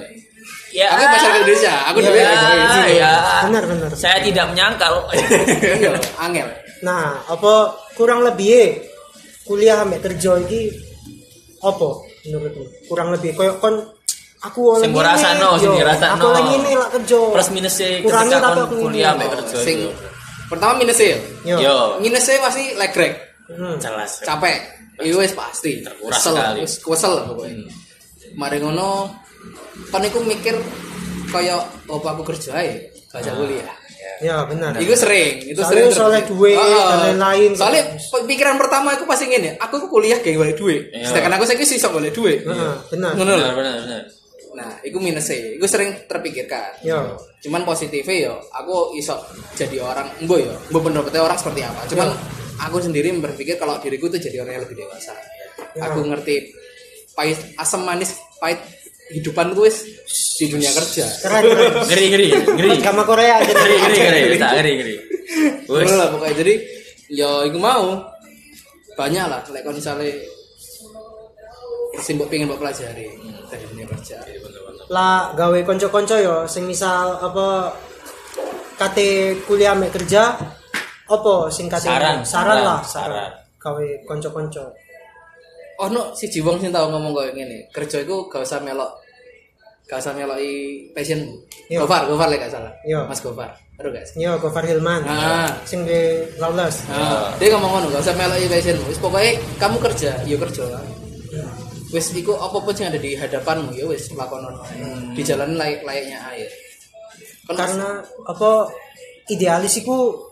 Ya. 0.72 0.88
Aku 0.90 1.04
masyarakat 1.12 1.40
Indonesia, 1.44 1.74
aku 1.86 1.98
ya, 2.00 2.06
dulu 2.08 2.18
egois. 2.18 2.72
ya. 2.96 3.12
Benar, 3.52 3.64
benar. 3.68 3.90
Saya 3.94 4.18
tidak 4.24 4.46
menyangkal. 4.50 4.94
Iya, 5.80 5.92
angel. 6.18 6.48
Nah, 6.80 7.20
apa 7.28 7.54
kurang 7.94 8.24
lebih 8.24 8.80
kuliah 9.44 9.84
ambek 9.84 10.00
kerja 10.00 10.40
iki 10.40 10.72
apa 11.60 11.90
menurutmu? 12.24 12.64
Kurang 12.88 13.12
lebih 13.12 13.36
koyo 13.36 13.60
kon 13.60 13.76
aku 14.40 14.80
Sing 14.80 14.96
mbok 14.96 15.04
rasano, 15.04 15.60
sing 15.60 15.76
yo, 15.76 15.84
dirasano. 15.84 16.16
Aku 16.16 16.28
lagi 16.32 16.52
ini 16.56 16.72
lah 16.80 16.88
kerja. 16.88 17.20
Plus 17.36 17.50
minusnya 17.52 17.90
Kurangi 18.00 18.32
ketika 18.32 18.40
tapi 18.40 18.56
kon 18.56 18.64
aku 18.64 18.76
kuliah 18.88 19.12
ini. 19.12 19.14
ambek 19.20 19.28
kerja. 19.36 19.56
Sing 19.60 19.78
itu. 19.84 19.92
pertama 20.48 20.74
minusnya. 20.80 21.18
Yo. 21.44 21.56
Yo, 21.60 21.78
Minusnya 22.00 22.40
pasti 22.40 22.64
legrek. 22.74 23.14
Hmm. 23.50 23.76
jelas. 23.82 24.22
capek 24.22 24.58
itu 25.00 25.16
wis 25.16 25.34
pasti 25.34 25.82
Terkuras 25.82 26.22
kesel 26.22 26.34
sekali. 26.36 26.62
kesel 26.68 27.12
lah 27.12 27.24
pokoknya 27.26 27.66
mari 28.36 28.58
ngono 28.60 29.10
kan 29.90 30.02
mikir 30.04 30.54
kaya 31.28 31.58
apa 31.88 32.08
aku 32.10 32.24
kerja 32.26 32.54
ae 32.56 32.74
baca 33.08 33.32
kuliah 33.34 33.74
Ya, 34.20 34.44
benar. 34.44 34.76
Iku 34.76 34.92
sering, 34.96 35.48
itu 35.48 35.56
Soalnya 35.56 35.88
sering 35.88 35.96
soalnya 35.96 36.24
duit 36.28 36.52
Heeh. 36.52 36.76
dan 36.76 37.00
lain-lain. 37.16 37.52
Soalnya 37.56 37.84
pikiran 38.28 38.60
pertama 38.60 38.92
aku 38.92 39.08
pasti 39.08 39.32
ngene, 39.32 39.56
aku 39.56 39.80
tuh 39.80 39.88
kuliah 39.88 40.20
kayak 40.20 40.36
boleh 40.36 40.56
duit. 40.56 40.92
Iya. 40.92 41.08
Sedangkan 41.08 41.40
aku 41.40 41.48
saiki 41.48 41.64
sih 41.64 41.80
sok 41.80 41.96
boleh 41.96 42.12
duit. 42.12 42.44
Heeh, 42.44 42.74
benar. 42.92 43.16
Ngono 43.16 43.32
Benar 43.32 43.40
lho. 43.40 43.56
benar 43.56 43.74
benar. 43.80 44.02
Nah, 44.56 44.72
iku 44.84 44.98
minusnya. 45.00 45.56
Iku 45.56 45.64
sering 45.64 45.96
terpikirkan. 46.04 46.84
Yo. 46.84 47.16
Cuman 47.40 47.64
positifnya 47.64 48.16
yo, 48.28 48.36
aku 48.52 48.92
iso 48.94 49.16
jadi 49.56 49.80
orang, 49.80 50.12
embo 50.20 50.36
yo, 50.36 50.52
embo 50.68 50.80
pendapatnya 50.82 51.24
orang 51.24 51.40
seperti 51.40 51.62
apa. 51.64 51.80
Cuman 51.88 52.08
aku 52.62 52.78
sendiri 52.84 53.12
berpikir 53.18 53.56
kalau 53.56 53.80
diriku 53.80 54.12
tuh 54.12 54.20
jadi 54.20 54.44
orang 54.44 54.60
yang 54.60 54.64
lebih 54.68 54.78
dewasa. 54.84 55.16
Ya. 55.76 55.92
Aku 55.92 56.04
ngerti 56.04 56.52
pahit, 57.16 57.40
asam 57.60 57.84
manis, 57.84 58.16
pahit 58.40 58.60
hidupan 59.10 59.58
gue 59.58 59.70
di 60.40 60.46
dunia 60.48 60.70
kerja. 60.70 61.06
Keren, 61.26 61.44
keren. 61.50 61.72
Ngeri 61.90 62.06
ngeri 62.14 62.28
ngeri. 62.30 62.70
Agama 62.78 63.04
Korea 63.04 63.42
Ngeri 63.42 63.76
ngeri 63.82 63.98
ngeri. 63.98 64.38
Tak 64.38 64.52
ngeri 64.60 64.72
ngeri. 64.78 64.96
Ngono 65.66 65.94
lah 65.98 66.08
pokoknya. 66.14 66.36
Jadi 66.38 66.54
yo 67.10 67.44
iku 67.50 67.58
mau 67.58 68.06
banyak 68.94 69.26
lah 69.26 69.42
lek 69.50 69.64
kon 69.66 69.74
misale 69.74 70.12
sing 72.00 72.16
pengen 72.20 72.48
mbok 72.48 72.62
pelajari 72.62 73.08
dari 73.50 73.66
dunia 73.72 73.86
kerja. 73.90 74.20
lah 74.90 75.34
gawe 75.38 75.60
konco-konco 75.66 76.16
yo 76.18 76.50
sing 76.50 76.66
misal 76.66 77.18
apa 77.22 77.78
kate 78.78 79.38
kuliah 79.46 79.78
mek 79.78 79.94
kerja 79.94 80.36
apa 81.10 81.34
sing 81.50 81.66
kate 81.66 81.90
Saran, 81.90 82.22
saran 82.22 82.24
saran, 82.24 82.58
lah 82.62 82.80
saran. 82.86 83.32
gawe 83.58 83.86
kanca-kanca 84.06 84.66
Oh 85.80 85.88
no, 85.88 86.12
si 86.12 86.28
Jiwong 86.28 86.60
sing 86.60 86.76
tau 86.76 86.92
ngomong 86.92 87.16
kayak 87.16 87.40
gini, 87.40 87.58
kerja 87.72 88.04
itu 88.04 88.28
gak 88.28 88.44
usah 88.44 88.60
melok, 88.60 89.00
gak 89.88 90.04
usah 90.04 90.12
meloki 90.12 90.84
passion. 90.92 91.24
Iya. 91.72 91.80
Gofar, 91.88 92.04
Gofar 92.04 92.28
lah 92.28 92.36
gak 92.36 92.52
salah. 92.52 92.68
Iya. 92.84 93.08
Mas 93.08 93.24
Gofar, 93.24 93.56
aduh 93.80 93.88
guys. 93.88 94.12
Yo 94.20 94.36
Gofar 94.44 94.68
Hilman 94.68 95.08
Ah. 95.08 95.48
sing 95.64 95.88
di 95.88 96.20
Lawless 96.36 96.84
Nah, 96.92 97.32
dia 97.40 97.56
ngomong 97.56 97.80
ngono, 97.80 97.96
gak 97.96 98.04
usah 98.04 98.12
meloki 98.20 98.52
passion. 98.52 98.76
Wis 98.92 99.00
pokoknya 99.00 99.40
kamu 99.56 99.78
kerja, 99.80 100.12
yo 100.28 100.36
kerja 100.36 100.64
lah. 100.68 100.84
Wis 101.96 102.12
iku 102.12 102.36
apa 102.36 102.60
pun 102.60 102.76
yang 102.76 102.92
ada 102.92 103.00
di 103.00 103.16
hadapanmu 103.16 103.72
ya 103.72 103.88
wis 103.88 104.12
lakonon. 104.20 104.60
Di 105.16 105.24
jalan 105.24 105.56
layak 105.56 105.88
layaknya 105.88 106.20
air. 106.36 106.52
Kan 107.48 107.56
karena 107.56 108.04
apa 108.28 108.68
idealis 109.32 109.80
iku 109.80 110.28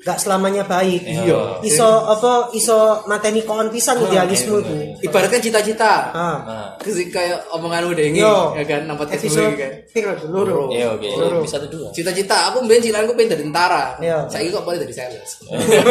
gak 0.00 0.16
selamanya 0.16 0.64
baik 0.64 1.04
Iya. 1.04 1.60
iso 1.60 1.84
apa 1.84 2.48
iso 2.50 2.76
mateni 3.04 3.42
kon 3.42 3.68
pisan 3.68 4.00
idealismu 4.00 4.56
iku 4.58 4.74
ibaratkan 5.02 5.38
cita-cita. 5.38 6.08
ah 6.10 6.38
Nah, 6.40 6.68
kayak 6.80 7.44
omongan 7.50 7.84
udah 7.86 8.04
ini, 8.06 8.20
ya 8.20 8.64
kan, 8.64 8.80
nampak 8.84 9.12
episode 9.12 9.52
Facebook 9.52 9.60
kan. 9.60 9.72
piro 9.90 10.12
loro 10.26 10.62
iya 10.70 10.88
oke. 10.90 11.04
Bisa 11.40 11.56
tuh 11.58 11.68
dua. 11.68 11.88
Cita-cita, 11.90 12.48
aku 12.48 12.64
mbien 12.64 12.80
cilanku 12.80 13.12
pengen 13.12 13.36
jadi 13.36 13.44
tentara. 13.44 13.84
Iya. 13.98 14.24
Saya 14.26 14.48
kok 14.48 14.64
boleh 14.64 14.80
jadi 14.80 14.94
sales. 14.94 15.30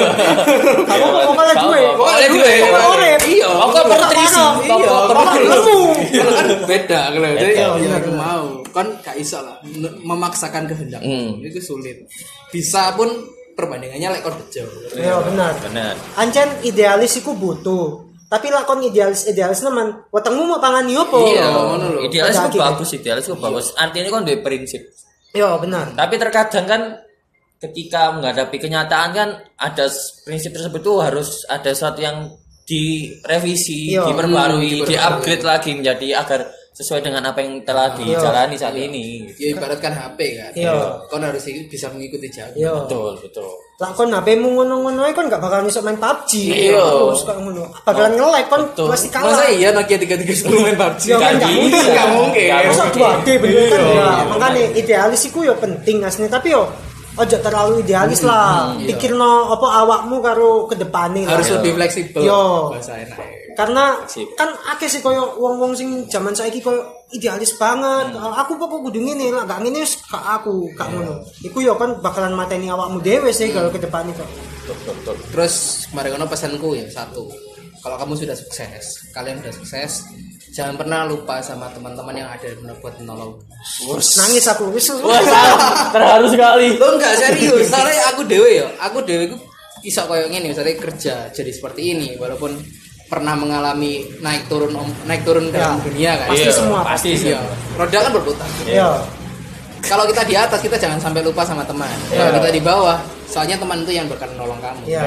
kamu 0.89 1.05
kok 1.05 1.23
Kamu 1.29 1.53
duwe 1.61 1.81
pokoknya 1.93 2.27
duwe. 2.29 2.53
pokoknya 2.59 2.87
urip 2.89 3.19
Iya. 3.29 3.49
Pokok 3.51 3.83
pernutrisi. 3.85 4.39
Iya. 4.39 4.47
Pokok 4.65 4.89
Pokok 4.89 5.05
pernutrisi. 5.07 5.75
ilmu 6.09 6.31
kan 6.33 6.45
beda 6.65 7.01
kalau 7.11 7.27
jadi 7.31 7.53
iya, 7.53 7.67
aku 7.95 8.11
mau 8.11 8.43
kan 8.69 8.87
gak 9.01 9.15
iso 9.15 9.37
lah 9.39 9.55
memaksakan 9.99 10.65
kehendak 10.65 11.01
Hmm. 11.01 11.41
itu 11.41 11.57
sulit 11.59 12.05
bisa 12.49 12.93
pun 12.93 13.09
perbandingannya 13.59 14.07
lek 14.09 14.21
kon 14.21 14.35
bejo 14.35 14.63
iya 14.95 15.19
benar 15.19 15.51
Benar. 15.59 15.93
ancen 16.15 16.47
idealis 16.63 17.13
iku 17.15 17.35
butuh 17.35 18.07
tapi 18.25 18.47
lakon 18.47 18.79
idealis 18.81 19.25
idealis 19.25 19.59
nemen 19.59 20.05
wetengmu 20.07 20.45
mau 20.45 20.57
pangan 20.57 20.85
yo 20.85 21.03
apa 21.03 21.17
iya 21.25 21.45
ngono 21.49 21.85
lho 21.89 21.99
Idealis 22.05 22.37
akhirnya. 22.37 22.61
bagus, 22.71 22.89
idealis 22.93 23.25
itu 23.25 23.35
bagus. 23.35 23.65
Artinya 23.75 24.09
kan 24.11 24.23
dari 24.23 24.39
prinsip. 24.39 24.81
iya 25.31 25.57
benar 25.57 25.91
Tapi 25.91 26.15
terkadang 26.15 26.65
kan 26.65 26.81
ketika 27.57 28.13
menghadapi 28.13 28.55
kenyataan 28.55 29.09
kan 29.11 29.29
ada 29.57 29.85
prinsip 30.23 30.53
tersebut 30.53 30.79
tuh 30.79 31.01
harus 31.01 31.41
ada 31.45 31.69
sesuatu 31.69 31.99
yang 31.99 32.29
direvisi, 32.63 33.93
Iya. 33.93 34.05
diperbarui, 34.05 34.71
Hmm, 34.79 34.87
di-upgrade 34.87 35.41
lagi 35.41 35.71
menjadi 35.73 36.07
agar 36.15 36.39
sesuai 36.79 37.03
dengan 37.03 37.19
apa 37.21 37.43
yang 37.43 37.59
telah 37.61 37.91
dijalani 37.91 38.55
saat 38.55 38.71
ini. 38.71 39.27
ya 39.35 39.51
ibaratkan 39.51 39.91
HP 39.91 40.19
kan 40.33 40.51
Iya. 40.55 40.71
kon 41.05 41.19
harus 41.19 41.43
bisa 41.67 41.91
mengikuti 41.91 42.31
jalan 42.31 42.55
iya 42.55 42.71
Betul, 42.73 43.19
betul. 43.19 43.51
lakon 43.75 44.07
HP-mu 44.09 44.47
ngono-ngono 44.53 45.03
ae 45.03 45.11
kon 45.11 45.27
gak 45.27 45.39
bakal 45.39 45.59
iso 45.63 45.83
main 45.83 45.95
PUBG 45.95 46.31
Iya. 46.71 46.79
terus 46.79 47.21
kok 47.21 47.35
ngono 47.35 47.67
bakalan 47.83 48.15
nge-lag 48.15 48.45
kon 48.47 48.63
Betul. 48.65 48.87
pasti 48.89 49.07
kalah 49.09 49.35
masa 49.35 49.51
iya 49.51 49.69
Nokia 49.69 49.99
3310 49.99 50.55
main 50.61 50.77
PUBG 50.77 51.01
Ya 51.05 51.17
kan 51.17 51.33
Gak 51.33 51.35
gak 51.37 51.51
mungkin 51.51 51.83
Gak 51.89 52.07
mungkin. 52.09 52.47
Masa 52.47 52.83
mungkin. 52.85 53.01
2D 53.03 53.27
bener 53.37 53.63
kan 53.67 53.79
Iya. 53.81 53.99
ya. 53.99 54.09
Makanya 54.25 54.61
idealis 54.73 55.21
iku 55.25 55.39
ya 55.43 55.53
penting 55.53 55.97
aslinya 56.01 56.31
tapi 56.31 56.47
yo 56.49 56.63
ojo 57.13 57.35
terlalu 57.37 57.83
idealis 57.83 58.23
lah. 58.23 58.71
iya. 58.79 58.87
Pikirno 58.89 59.51
apa 59.51 59.67
awakmu 59.83 60.23
karo 60.23 60.63
kedepane 60.65 61.27
lah. 61.27 61.35
harus 61.35 61.51
lebih 61.53 61.75
fleksibel 61.75 62.23
Yo. 62.23 62.71
bahasa 62.71 62.95
enak 62.95 63.19
Karena 63.59 63.99
Sip. 64.07 64.39
kan 64.39 64.55
akeh 64.71 64.87
sih 64.87 65.03
koyo 65.03 65.35
wong-wong 65.35 65.75
sing 65.75 66.07
zaman 66.07 66.31
saiki 66.31 66.63
koyo 66.63 66.79
idealis 67.11 67.59
banget. 67.59 68.15
Aku 68.15 68.55
pokok 68.55 68.87
kudu 68.87 69.03
ngene 69.03 69.35
lah, 69.35 69.43
gak 69.43 69.67
ngene 69.67 69.83
wis 69.83 69.99
gak 70.07 70.39
aku, 70.39 70.71
gak 70.79 70.87
ngono. 70.87 71.27
Iku 71.43 71.59
yo 71.59 71.75
kan 71.75 71.99
bakalan 71.99 72.39
mateni 72.39 72.71
awakmu 72.71 73.03
dhewe 73.03 73.35
sih 73.35 73.51
kalau 73.51 73.67
kok. 73.67 74.29
Betul, 74.69 74.93
betul. 75.01 75.15
terus 75.33 75.85
kemarin 75.89 76.13
kono 76.13 76.25
pesanku 76.29 76.77
ya 76.77 76.85
satu 76.93 77.25
kalau 77.81 77.97
kamu 77.97 78.13
sudah 78.21 78.37
sukses 78.37 78.85
kalian 79.15 79.41
sudah 79.41 79.53
sukses 79.57 79.91
jangan 80.53 80.77
pernah 80.77 81.09
lupa 81.09 81.41
sama 81.41 81.73
teman-teman 81.73 82.13
yang 82.13 82.29
ada 82.29 82.53
buat 82.77 82.93
menolong 83.01 83.33
Nangis 83.89 84.45
aku 84.45 84.69
wis. 84.69 84.93
Wah, 85.01 85.89
terharu 85.93 86.29
sekali. 86.29 86.77
lo 86.77 87.01
enggak 87.01 87.17
serius 87.17 87.65
soalnya 87.73 88.13
aku 88.13 88.21
dewe 88.29 88.61
ya 88.61 88.67
aku 88.77 89.01
dewe 89.01 89.33
ku 89.33 89.37
iso 89.81 90.05
koyo 90.05 90.29
ngene 90.29 90.53
misalnya 90.53 90.75
kerja 90.77 91.15
jadi 91.33 91.49
seperti 91.49 91.81
ini 91.97 92.07
walaupun 92.21 92.53
pernah 93.09 93.33
mengalami 93.33 93.91
naik 94.19 94.45
turun 94.45 94.71
om- 94.71 94.97
naik 95.03 95.25
turun 95.25 95.49
dalam 95.49 95.75
Ya, 95.75 95.83
dunia 95.83 96.11
kan? 96.15 96.27
Pasti 96.29 96.45
Iya, 96.45 96.53
semua, 96.53 96.79
pasti 96.85 97.09
sih. 97.13 97.29
iya. 97.29 97.41
Roda 97.73 97.97
kan 97.99 98.11
berputar. 98.13 98.47
Iya. 98.63 98.89
kalau 99.79 100.03
kita 100.03 100.21
di 100.21 100.35
atas 100.35 100.59
kita 100.59 100.75
jangan 100.75 100.99
sampai 100.99 101.23
lupa 101.23 101.41
sama 101.41 101.63
teman. 101.63 101.87
Kalau 102.09 102.35
kita 102.35 102.51
di 102.51 102.59
bawah 102.59 102.99
soalnya 103.25 103.55
teman 103.55 103.79
itu 103.79 103.91
yang 103.91 104.05
bakal 104.05 104.27
nolong 104.35 104.59
kamu. 104.59 104.83
Iya. 104.85 105.01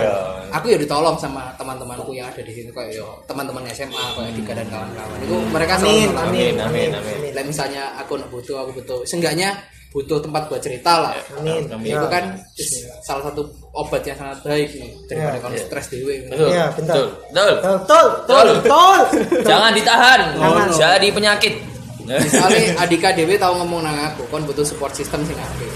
aku 0.49 0.69
ya 0.69 0.77
ditolong 0.77 1.17
sama 1.17 1.49
teman-temanku 1.55 2.13
yang 2.13 2.27
ada 2.27 2.41
di 2.41 2.51
sini 2.51 2.69
kayak 2.69 2.93
yo 2.95 3.09
teman-teman 3.25 3.65
SMA 3.69 3.89
kayak 4.13 4.33
Dika 4.33 4.53
dan 4.53 4.67
kawan-kawan. 4.69 5.17
Itu 5.21 5.37
mereka 5.47 5.73
selalu 5.77 5.93
Amin, 5.93 6.09
nolong. 6.09 6.25
amin, 6.25 6.55
Amin, 6.59 6.89
amin, 6.93 7.21
amin. 7.31 7.45
misalnya 7.47 7.83
aku 7.97 8.17
nak 8.17 8.29
butuh 8.29 8.57
aku 8.59 8.71
butuh. 8.75 9.01
Seenggaknya 9.05 9.61
butuh 9.93 10.19
tempat 10.19 10.49
buat 10.49 10.59
cerita 10.59 10.93
lah 10.99 11.13
Amin. 11.37 11.69
Amin. 11.69 11.85
Ya. 11.87 12.01
itu 12.01 12.09
kan 12.09 12.25
is- 12.57 12.81
salah 13.01 13.29
satu 13.29 13.45
obat 13.71 14.01
yang 14.03 14.17
sangat 14.17 14.41
baik 14.41 14.73
nih 14.73 14.91
daripada 15.05 15.37
Ya. 15.37 15.43
kamu 15.43 15.57
stres 15.61 15.87
dewe 15.89 16.15
Betul. 16.27 16.49
Iya, 16.49 16.65
bentar. 16.73 16.95
Betul. 16.97 17.09
Betul. 17.29 17.53
Betul, 17.53 18.07
betul, 18.17 18.47
betul. 18.59 18.99
Jangan 19.45 19.71
ditahan. 19.73 20.21
Jangan. 20.35 20.67
Jadi 20.75 21.09
penyakit. 21.11 21.55
misalnya 22.03 22.61
Adika 22.79 23.13
Dewi 23.13 23.37
tahu 23.37 23.63
ngomong 23.63 23.81
nang 23.81 23.95
aku 23.95 24.27
kon 24.27 24.43
butuh 24.43 24.65
support 24.65 24.91
system 24.91 25.23
sing 25.23 25.39
apik 25.39 25.71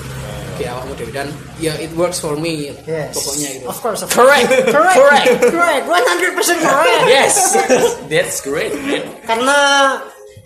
di 0.56 0.64
awakmu 0.64 0.96
Dewi 0.96 1.12
dan 1.12 1.28
ya 1.56 1.76
it 1.76 1.92
works 1.92 2.18
for 2.18 2.34
me 2.34 2.72
Yes. 2.82 3.12
pokoknya 3.12 3.48
gitu 3.54 3.64
Of 3.68 3.78
course, 3.78 4.00
of 4.00 4.08
Correct. 4.10 4.48
correct, 4.66 4.96
Correct. 4.96 5.28
correct, 5.46 5.84
100% 5.86 6.58
correct. 6.58 7.02
Yes. 7.06 7.34
That's 8.08 8.40
great, 8.40 8.72
man. 8.74 9.04
Karena 9.22 9.58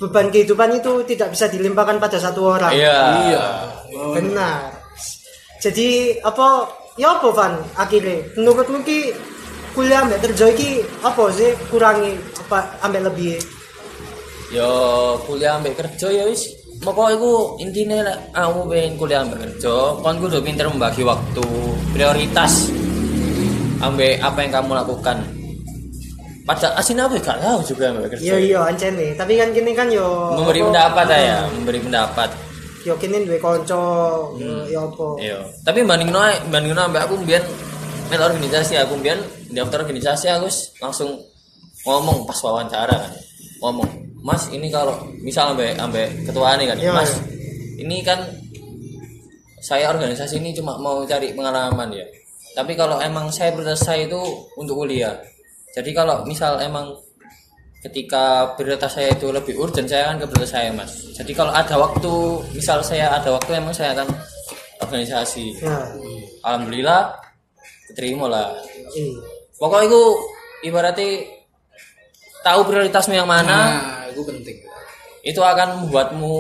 beban 0.01 0.33
kehidupan 0.33 0.81
itu 0.81 1.05
tidak 1.05 1.37
bisa 1.37 1.47
dilimpahkan 1.53 2.01
pada 2.01 2.17
satu 2.17 2.57
orang. 2.57 2.73
Iya. 2.73 2.99
iya 3.29 3.47
Benar. 4.17 4.73
Jadi 5.61 6.17
apa? 6.25 6.65
Ya 6.97 7.21
apa 7.21 7.29
Van? 7.37 7.55
Akhirnya, 7.77 8.25
menurutmu 8.35 8.81
ki 8.81 9.13
kuliah 9.77 10.03
ambek 10.03 10.25
kerja 10.25 10.51
iki 10.51 10.83
apa 11.05 11.23
sih 11.37 11.53
kurangi 11.69 12.17
apa 12.49 12.81
ambek 12.83 13.13
lebih? 13.13 13.37
Yo 14.51 14.73
kuliah 15.29 15.61
ambek 15.61 15.77
kerja 15.79 16.09
ya 16.11 16.25
wis. 16.27 16.49
Pokoknya 16.81 17.21
iku 17.21 17.61
intine 17.61 18.01
lek 18.01 18.33
kamu 18.33 18.61
pengen 18.73 18.93
kuliah 18.97 19.21
ambek 19.21 19.39
kerja, 19.45 20.01
kon 20.01 20.17
kudu 20.17 20.41
pinter 20.41 20.65
membagi 20.65 21.05
waktu, 21.05 21.45
prioritas 21.93 22.73
ambek 23.85 24.17
apa 24.25 24.39
yang 24.41 24.53
kamu 24.57 24.73
lakukan. 24.81 25.40
Pada 26.51 26.75
asin 26.75 26.99
apa 26.99 27.15
gak 27.23 27.39
tahu 27.39 27.63
juga 27.63 27.95
ambek 27.95 28.19
kerja. 28.19 28.27
Iya 28.27 28.37
iya 28.43 28.59
ancen 28.67 28.99
nih. 28.99 29.15
Tapi 29.15 29.39
kan 29.39 29.55
kini 29.55 29.71
kan 29.71 29.87
yo 29.87 30.35
Memberi 30.35 30.59
apa- 30.59 30.67
pendapat 30.75 31.07
ya, 31.15 31.39
memberi 31.47 31.79
pendapat. 31.79 32.29
Yo 32.83 32.99
kini 32.99 33.23
duwe 33.23 33.39
kanca, 33.39 33.79
yo 34.35 34.67
yo 34.67 34.91
apa? 34.91 35.07
Iya. 35.23 35.39
Tapi 35.63 35.87
banding 35.87 36.11
noe, 36.11 36.35
banding 36.51 36.75
noe 36.75 36.91
ambek 36.91 37.07
aku 37.07 37.23
mbiyen 37.23 37.47
mel 38.11 38.19
organisasi 38.27 38.75
aku 38.83 38.99
mbiyen 38.99 39.23
daftar 39.55 39.87
organisasi 39.87 40.27
aku 40.27 40.51
langsung 40.83 41.23
ngomong 41.87 42.27
pas 42.27 42.39
wawancara 42.43 42.99
kan. 42.99 43.13
Ngomong, 43.63 43.87
"Mas, 44.27 44.51
ini 44.51 44.75
kalau 44.75 45.07
misal 45.23 45.55
ambek 45.55 45.79
ambek 45.79 46.27
ketua 46.27 46.59
nih 46.59 46.67
kan, 46.67 46.79
Iya, 46.83 46.93
Mas, 46.99 47.15
iya. 47.15 47.87
ini 47.87 48.03
kan 48.03 48.27
saya 49.63 49.95
organisasi 49.95 50.43
ini 50.43 50.51
cuma 50.51 50.75
mau 50.83 51.07
cari 51.07 51.31
pengalaman 51.31 51.95
ya. 51.95 52.03
Tapi 52.59 52.75
kalau 52.75 52.99
emang 52.99 53.31
saya 53.31 53.55
saya 53.79 54.11
itu 54.11 54.19
untuk 54.59 54.83
kuliah. 54.83 55.15
Jadi 55.71 55.91
kalau 55.93 56.27
misal 56.27 56.59
emang 56.59 56.91
ketika 57.81 58.53
prioritas 58.55 58.93
saya 58.93 59.17
itu 59.17 59.33
lebih 59.33 59.57
urgent 59.57 59.89
saya 59.89 60.13
akan 60.13 60.21
ke 60.21 60.27
prioritas 60.29 60.53
saya 60.53 60.69
mas 60.69 60.93
jadi 61.17 61.33
kalau 61.33 61.49
ada 61.49 61.81
waktu 61.81 62.13
misal 62.53 62.85
saya 62.85 63.09
ada 63.09 63.33
waktu 63.33 63.57
emang 63.57 63.73
saya 63.73 63.97
akan 63.97 64.05
organisasi 64.85 65.57
Ya. 65.65 65.81
alhamdulillah 66.45 67.17
diterima 67.89 68.29
lah 68.29 68.53
Iya. 68.93 69.17
pokoknya 69.57 69.89
itu 69.89 70.03
ibaratnya 70.69 71.09
tahu 72.45 72.61
prioritasmu 72.69 73.17
yang 73.17 73.25
mana 73.25 73.49
nah 73.81 74.05
itu 74.13 74.21
penting 74.29 74.61
itu 75.25 75.41
akan 75.41 75.89
membuatmu 75.89 76.37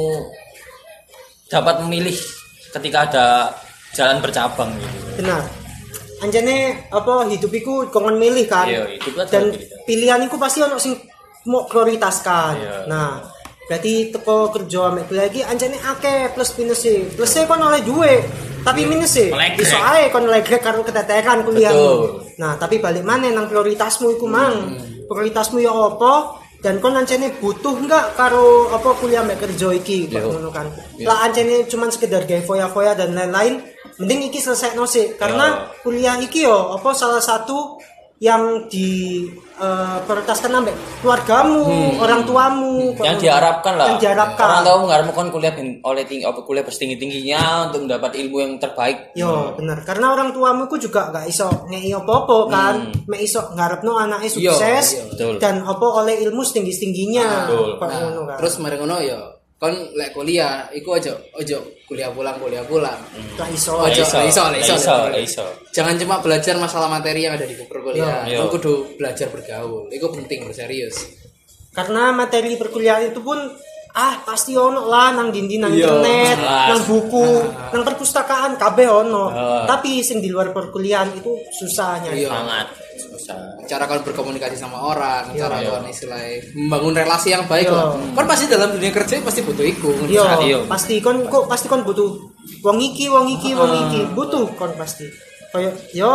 dapat 1.48 1.80
memilih 1.80 2.16
ketika 2.76 3.08
ada 3.08 3.26
jalan 3.96 4.20
bercabang 4.20 4.76
gitu 4.76 5.24
Benar. 5.24 5.40
Anjane 6.20 6.56
apa 6.88 7.24
hidup 7.26 7.48
iku 7.50 7.72
kongen 7.88 8.16
milih 8.16 8.44
kan. 8.44 8.68
Iya, 8.68 8.84
hidup 8.92 9.24
Dan 9.26 9.50
pilih. 9.50 9.84
pilihan 9.84 10.20
iku 10.22 10.36
pasti 10.36 10.60
ono 10.60 10.76
sing 10.76 10.92
mau 11.48 11.64
prioritaskan. 11.64 12.52
Iya. 12.54 12.74
Nah, 12.84 13.24
berarti 13.64 14.12
teko 14.12 14.52
kerja 14.52 14.92
ambek 14.92 15.08
kuliah 15.08 15.26
iki 15.26 15.40
anjane 15.40 15.80
akeh 15.80 16.32
plus 16.32 16.52
minus 16.54 16.84
e. 16.84 17.08
Plus 17.08 17.32
e 17.32 17.44
kon 17.44 17.56
oleh 17.58 17.80
duit, 17.80 18.20
tapi 18.60 18.84
minus 18.84 19.16
e 19.16 19.32
Melegrek. 19.32 19.64
iso 19.64 19.78
ae 19.78 20.12
kon 20.12 20.26
legrek 20.26 20.60
karo 20.60 20.84
keteteran 20.84 21.40
kuliah. 21.40 21.72
Nah, 22.36 22.56
tapi 22.56 22.76
balik 22.76 23.02
mana 23.02 23.28
nang 23.28 23.48
prioritasmu 23.48 24.12
iku 24.12 24.26
mang. 24.26 24.76
Prioritasmu 25.08 25.56
ya 25.58 25.72
apa? 25.72 26.36
Dan 26.60 26.76
kon 26.76 26.92
ancene 26.92 27.32
butuh 27.40 27.72
enggak 27.72 28.12
karo 28.14 28.68
apa 28.68 28.92
kuliah 29.00 29.24
ambek 29.24 29.40
kerja 29.40 29.72
iki 29.72 30.04
kok 30.06 30.20
Iya. 30.20 30.28
ngono 30.28 30.52
kan. 30.52 30.68
Lah 31.00 31.24
ancene 31.24 31.64
cuman 31.64 31.88
sekedar 31.88 32.28
gawe 32.28 32.44
foya-foya 32.44 32.92
dan 32.92 33.16
lain-lain 33.16 33.64
mending 34.00 34.26
iki 34.26 34.40
selesai 34.40 34.72
sih 34.88 35.14
karena 35.14 35.68
kuliah 35.80 36.16
iki 36.16 36.42
yo 36.42 36.72
apa 36.72 36.90
salah 36.92 37.20
satu 37.20 37.76
yang 38.20 38.68
di 38.68 39.24
eh, 39.56 39.96
prioritaskan 40.04 40.52
ambek 40.52 40.76
keluargamu, 41.00 41.96
orang 41.96 42.28
tuamu, 42.28 42.92
Hmm. 42.92 43.04
yang 43.04 43.16
diharapkan 43.16 43.80
lah 43.80 43.96
Yang 43.96 44.00
diharapkan. 44.04 44.44
orang 44.44 44.64
tahu 44.64 44.78
nggak 44.84 44.98
kan 45.08 45.28
kuliah 45.32 45.52
oleh 45.80 46.04
tinggi 46.04 46.24
apa 46.28 46.40
kuliah 46.44 46.60
bertinggi 46.60 47.00
tingginya 47.00 47.68
untuk 47.68 47.88
mendapat 47.88 48.20
ilmu 48.20 48.36
yang 48.40 48.52
terbaik 48.60 49.16
Yo, 49.16 49.56
bener. 49.56 49.80
Karena 49.88 50.12
orang 50.12 50.36
tuamu 50.36 50.68
ku 50.68 50.76
juga 50.76 51.08
gak 51.08 51.24
iso 51.24 51.48
ngei 51.72 51.96
apa-apa 51.96 52.36
kan. 52.52 52.74
Mek 53.08 53.20
iso 53.20 53.40
ngarepno 53.56 53.96
anaknya 53.96 54.28
sukses 54.28 54.84
iya, 54.96 55.02
betul. 55.08 55.34
dan 55.40 55.64
apa 55.64 55.86
oleh 56.04 56.20
ilmu 56.20 56.44
setinggi-tingginya. 56.44 57.48
Betul. 57.48 57.68
Kok 57.80 57.88
Nah, 57.88 57.98
ngono 58.04 58.20
kan. 58.28 58.36
terus 58.36 58.54
mari 58.60 58.76
ngono 58.76 58.96
ya 59.00 59.16
kon 59.60 59.76
lek 59.92 60.16
kuliah 60.16 60.64
iku 60.72 60.96
aja 60.96 61.12
ojo 61.36 61.58
kuliah 61.84 62.08
pulang 62.08 62.32
kuliah 62.40 62.64
pulang 62.64 62.96
gak 63.36 63.52
iso. 63.52 63.76
Ojo, 63.76 63.92
iso, 63.92 64.18
iso. 64.24 64.44
iso, 64.56 64.96
iso. 65.12 65.44
jangan 65.68 66.00
cuma 66.00 66.16
belajar 66.18 66.56
masalah 66.56 66.88
materi 66.88 67.28
yang 67.28 67.36
ada 67.36 67.44
di 67.44 67.52
perkuliahan 67.60 68.24
Iya. 68.24 68.40
kon 68.40 68.56
kudu 68.56 68.96
belajar 68.96 69.28
bergaul 69.28 69.92
itu 69.92 70.06
penting 70.08 70.48
serius 70.50 70.96
Karena 71.70 72.10
materi 72.10 72.56
perkuliahan 72.56 73.12
itu 73.12 73.20
pun 73.20 73.36
ah 73.92 74.22
pasti 74.24 74.56
ono 74.56 74.86
lah 74.86 75.12
nang 75.12 75.30
dindi 75.30 75.54
nang 75.54 75.70
Iya, 75.70 75.86
internet, 75.86 76.36
jelas. 76.38 76.66
nang 76.66 76.82
buku, 76.82 77.26
nang 77.70 77.82
perpustakaan 77.84 78.52
kabeh 78.54 78.86
ono. 78.86 79.24
Ah. 79.28 79.64
Tapi 79.66 80.02
sing 80.02 80.18
di 80.18 80.30
luar 80.30 80.50
perkuliahan 80.50 81.14
itu 81.14 81.30
susah 81.52 82.02
nyari. 82.02 82.22
Iya. 82.22 82.30
sangat 82.30 82.66
susah 83.30 83.66
cara 83.66 83.86
kalian 83.86 84.02
berkomunikasi 84.02 84.56
sama 84.56 84.82
orang 84.82 85.30
Iya. 85.30 85.46
cara 85.46 85.56
kalian 85.58 85.86
istilahnya 85.86 86.42
membangun 86.52 86.94
relasi 86.96 87.28
yang 87.30 87.46
baik 87.46 87.70
Iya. 87.70 87.76
lah 87.78 87.86
kan 88.12 88.24
pasti 88.26 88.44
dalam 88.46 88.68
dunia 88.70 88.90
kerja 88.90 89.22
pasti 89.22 89.40
butuh 89.40 89.62
iku 89.62 89.90
Yo, 90.10 90.26
Iya. 90.42 90.58
pasti 90.66 90.98
kon 90.98 91.22
kok 91.24 91.46
pasti 91.46 91.66
kon 91.66 91.86
butuh 91.86 92.10
wong 92.60 92.78
iki, 92.78 93.06
wong 93.06 93.30
iki, 93.30 93.54
wong 93.54 93.70
Ah. 93.70 93.82
iki, 93.86 94.00
butuh 94.10 94.48
kon 94.54 94.74
pasti. 94.74 95.06
Kayak 95.50 95.74
yo 95.90 96.14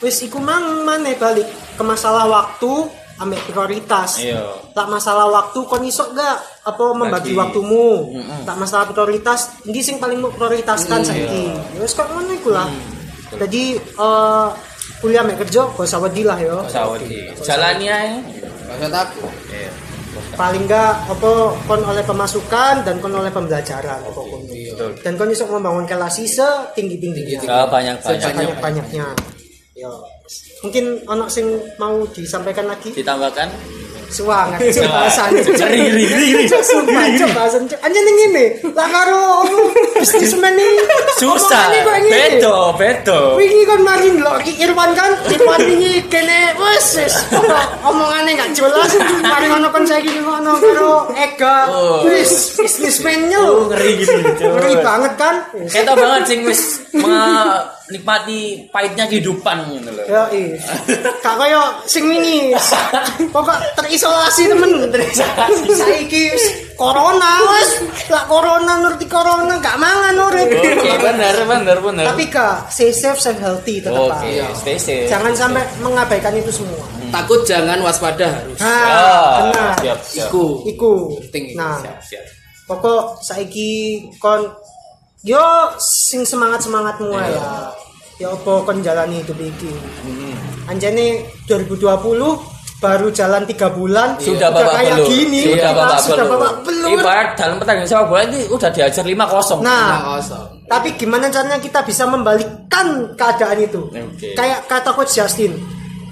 wis 0.00 0.20
iku 0.20 0.36
mang 0.36 0.80
maneh 0.82 1.12
balik 1.14 1.44
ke 1.76 1.82
masalah 1.82 2.24
waktu 2.24 2.88
ambek 3.14 3.40
prioritas. 3.44 4.16
iya 4.18 4.40
Tak 4.72 4.88
masalah 4.88 5.28
waktu 5.28 5.60
kon 5.62 5.84
iso 5.84 6.08
gak 6.10 6.36
apa 6.64 6.84
membagi 6.92 7.32
Bagi. 7.32 7.38
waktumu. 7.38 8.16
Tak 8.42 8.56
masalah 8.56 8.88
prioritas, 8.88 9.60
ndi 9.64 9.80
sing 9.80 9.96
paling 9.96 10.18
mau 10.18 10.28
prioritaskan 10.28 11.04
saiki. 11.04 11.52
Ya 11.72 11.80
wis 11.80 11.92
kok 11.92 12.08
ngono 12.08 12.32
iku 12.32 12.48
lah. 12.50 12.68
Jadi 13.32 13.76
eh 13.76 14.48
kuliah 15.02 15.22
mek 15.26 15.42
kerja 15.42 15.66
gak 15.66 15.82
usah 15.82 15.98
wedi 15.98 16.22
lah 16.22 16.38
yo. 16.38 16.62
pesawat 16.62 17.02
di 17.02 17.26
jalani 17.42 17.86
aja 17.90 18.18
gak 18.70 18.76
usah 18.78 18.90
takut 18.90 19.32
Iya. 19.50 19.72
Paling 20.32 20.64
gak 20.64 21.12
apa 21.12 21.32
kon 21.68 21.82
oleh 21.84 22.04
pemasukan 22.04 22.84
dan 22.84 23.00
kon 23.02 23.12
oleh 23.12 23.28
pembelajaran 23.28 24.00
apa 24.00 24.20
kon. 24.20 24.40
betul. 24.48 24.90
Dan 25.02 25.12
kau 25.18 25.26
bisa 25.28 25.44
membangun 25.44 25.84
relasi 25.84 26.24
setinggi 26.24 26.96
tingginya 27.02 27.40
sebanyak 27.42 27.68
banyak 27.68 27.96
sebanyak 28.00 28.56
banyaknya 28.62 29.06
yo 29.76 29.90
mungkin 30.62 31.02
ono 31.08 31.26
sing 31.26 31.46
mau 31.78 32.06
disampaikan 32.10 32.70
lagi? 32.70 32.94
Ditambahkan? 32.94 33.48
Suangan 34.12 34.60
bahasan 34.92 35.32
iri, 35.40 36.04
iri, 36.04 36.26
iri. 36.36 36.44
sumpah 36.44 37.04
cok 37.16 37.30
bahasan 37.32 37.64
anjir 37.80 38.02
ning 38.04 38.16
ngene 38.20 38.44
lah 38.76 38.84
karo 38.84 39.48
bisnismen 39.96 40.52
susah. 41.16 41.72
Bedo 42.12 42.76
bedo. 42.76 43.40
Wingi 43.40 43.64
kon 43.64 43.80
mari 43.80 44.12
lho 44.12 44.32
Ki 44.44 44.52
Irwan 44.60 44.92
kan 44.92 45.16
Irwan 45.32 45.64
kene 46.12 46.40
wes 46.60 47.00
omongannya 47.88 48.36
gak 48.36 48.50
jelas? 48.52 48.92
Mari 49.24 49.46
ngono 49.48 49.72
kon 49.72 49.84
saiki 49.88 50.12
ngono 50.20 50.60
karo 50.60 50.92
Ega. 51.16 51.56
Oh. 51.72 52.04
wis 52.04 52.58
bisnismennya 52.60 53.40
lho. 53.40 53.72
Ngeri 53.72 53.90
gitu 53.96 54.12
ngeri 54.44 54.74
banget 54.84 55.12
kan? 55.16 55.34
Kita 55.56 55.96
banget 55.96 56.22
sing 56.28 56.40
wis 56.44 56.84
menikmati 56.92 58.68
pahitnya 58.68 59.08
kehidupan 59.08 59.72
gitu 59.78 59.90
loh. 59.94 60.04
Iya. 60.28 60.58
Kak 61.18 61.34
koyo 61.34 61.62
sing 61.84 62.04
wingi. 62.04 62.52
Pokok 63.28 63.56
terisolasi 63.74 64.46
temen. 64.46 64.86
Terisolasi. 64.88 65.72
Saiki 65.72 66.24
corona 66.74 67.32
wis. 67.48 67.70
Lah 68.06 68.24
corona 68.24 68.78
ngerti 68.78 69.06
corona 69.06 69.56
gak 69.56 69.76
mangan 69.76 70.14
urip. 70.20 70.48
Oke, 70.52 70.92
benar, 70.98 71.34
benar, 71.42 71.76
benar. 71.78 72.04
Tapi 72.10 72.24
kak, 72.28 72.68
stay 72.68 72.90
safe, 72.90 73.16
stay 73.16 73.34
healthy 73.34 73.78
tetap. 73.78 73.96
Oke, 73.96 74.12
Pak. 74.12 74.54
stay 74.56 74.76
safe. 74.76 75.06
Jangan 75.06 75.32
sampai 75.32 75.62
mengabaikan 75.78 76.34
itu 76.34 76.52
semua. 76.52 76.82
takut 77.08 77.44
jangan 77.44 77.76
waspada 77.78 78.24
harus 78.24 78.56
Nah, 78.56 78.72
Ah, 78.88 79.28
benar. 79.44 79.72
siap, 79.78 79.98
siap. 80.02 80.28
iku 80.28 80.64
Iku. 80.64 80.92
Penting. 81.20 81.52
Nah, 81.52 81.76
Siap, 81.78 81.96
siap. 82.02 82.24
pokok 82.64 83.20
saiki 83.20 83.70
kon 84.16 84.48
yo 85.20 85.44
sing 85.78 86.24
semangat 86.24 86.64
semangatmu 86.64 87.12
Iya. 87.12 87.28
ya. 87.28 87.44
Ya 88.22 88.30
apa 88.30 88.52
kon 88.62 88.78
jalani 88.80 89.18
hidup 89.18 89.34
iki. 89.36 89.66
Hmm. 90.06 90.70
Anjane 90.70 91.26
2020 91.44 91.82
baru 92.78 93.10
jalan 93.10 93.42
tiga 93.46 93.70
bulan 93.70 94.14
Sudah 94.16 94.50
babak 94.50 94.74
kayak 94.76 94.94
belur. 94.96 95.08
gini 95.08 95.40
Sudah 95.44 95.70
babak 95.72 95.98
sudah 96.00 96.24
belur. 96.24 96.30
babak 96.36 96.54
belur 96.62 96.88
Ibarat 96.92 97.28
dalam 97.34 97.56
pertandingan 97.56 97.88
sepak 97.88 98.06
bola 98.08 98.22
ini 98.24 98.40
udah 98.48 98.70
diajar 98.70 99.04
5-0. 99.04 99.62
nah 99.62 99.82
nah 99.86 100.00
kosong 100.12 100.46
tapi 100.66 100.88
gimana 100.96 101.26
caranya 101.28 101.58
kita 101.58 101.82
bisa 101.82 102.06
membalikkan 102.06 102.86
keadaan 103.14 103.58
itu 103.60 103.86
Oke. 103.86 104.34
kayak 104.34 104.66
kata 104.66 104.90
coach 104.92 105.14
Justin 105.14 105.62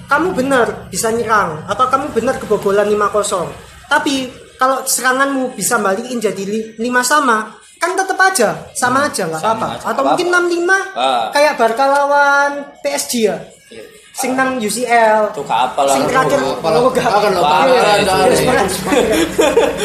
kamu 0.05 0.31
benar 0.31 0.87
bisa 0.87 1.11
nyerang 1.11 1.59
apa 1.65 1.87
kamu 1.87 2.07
benar 2.13 2.35
kebobolan 2.37 2.87
5-0 2.87 3.51
tapi 3.87 4.31
kalau 4.55 4.79
seranganmu 4.81 5.51
bisa 5.51 5.75
balikin 5.75 6.19
jadi 6.19 6.43
li- 6.45 6.67
5 6.77 6.87
sama 7.03 7.51
kan 7.81 7.91
tetap 7.91 8.13
aja 8.15 8.49
sama 8.71 8.99
aja 9.03 9.25
nggak 9.25 9.41
Sama 9.41 9.57
apa 9.57 9.67
aja, 9.73 9.85
atau 9.89 10.01
mungkin 10.05 10.27
apa-apa. 10.29 10.53
6-5 10.93 10.93
Ah. 10.93 11.25
kayak 11.33 11.53
Barca 11.55 11.85
lawan 11.85 12.51
PSG 12.79 13.11
ya 13.23 13.37
Iya. 13.67 13.83
sing 14.11 14.35
nang 14.35 14.59
UCL 14.59 15.31
Tuh 15.31 15.41
kapal 15.41 15.81
lah. 15.81 15.95
sing 15.95 16.03
terakhir 16.05 16.37
Apa 16.37 16.67
oh, 16.69 16.91
gak 16.91 17.07
Akan 17.07 17.31
lo 17.31 17.41
iya, 17.41 17.81
iya, 17.97 18.27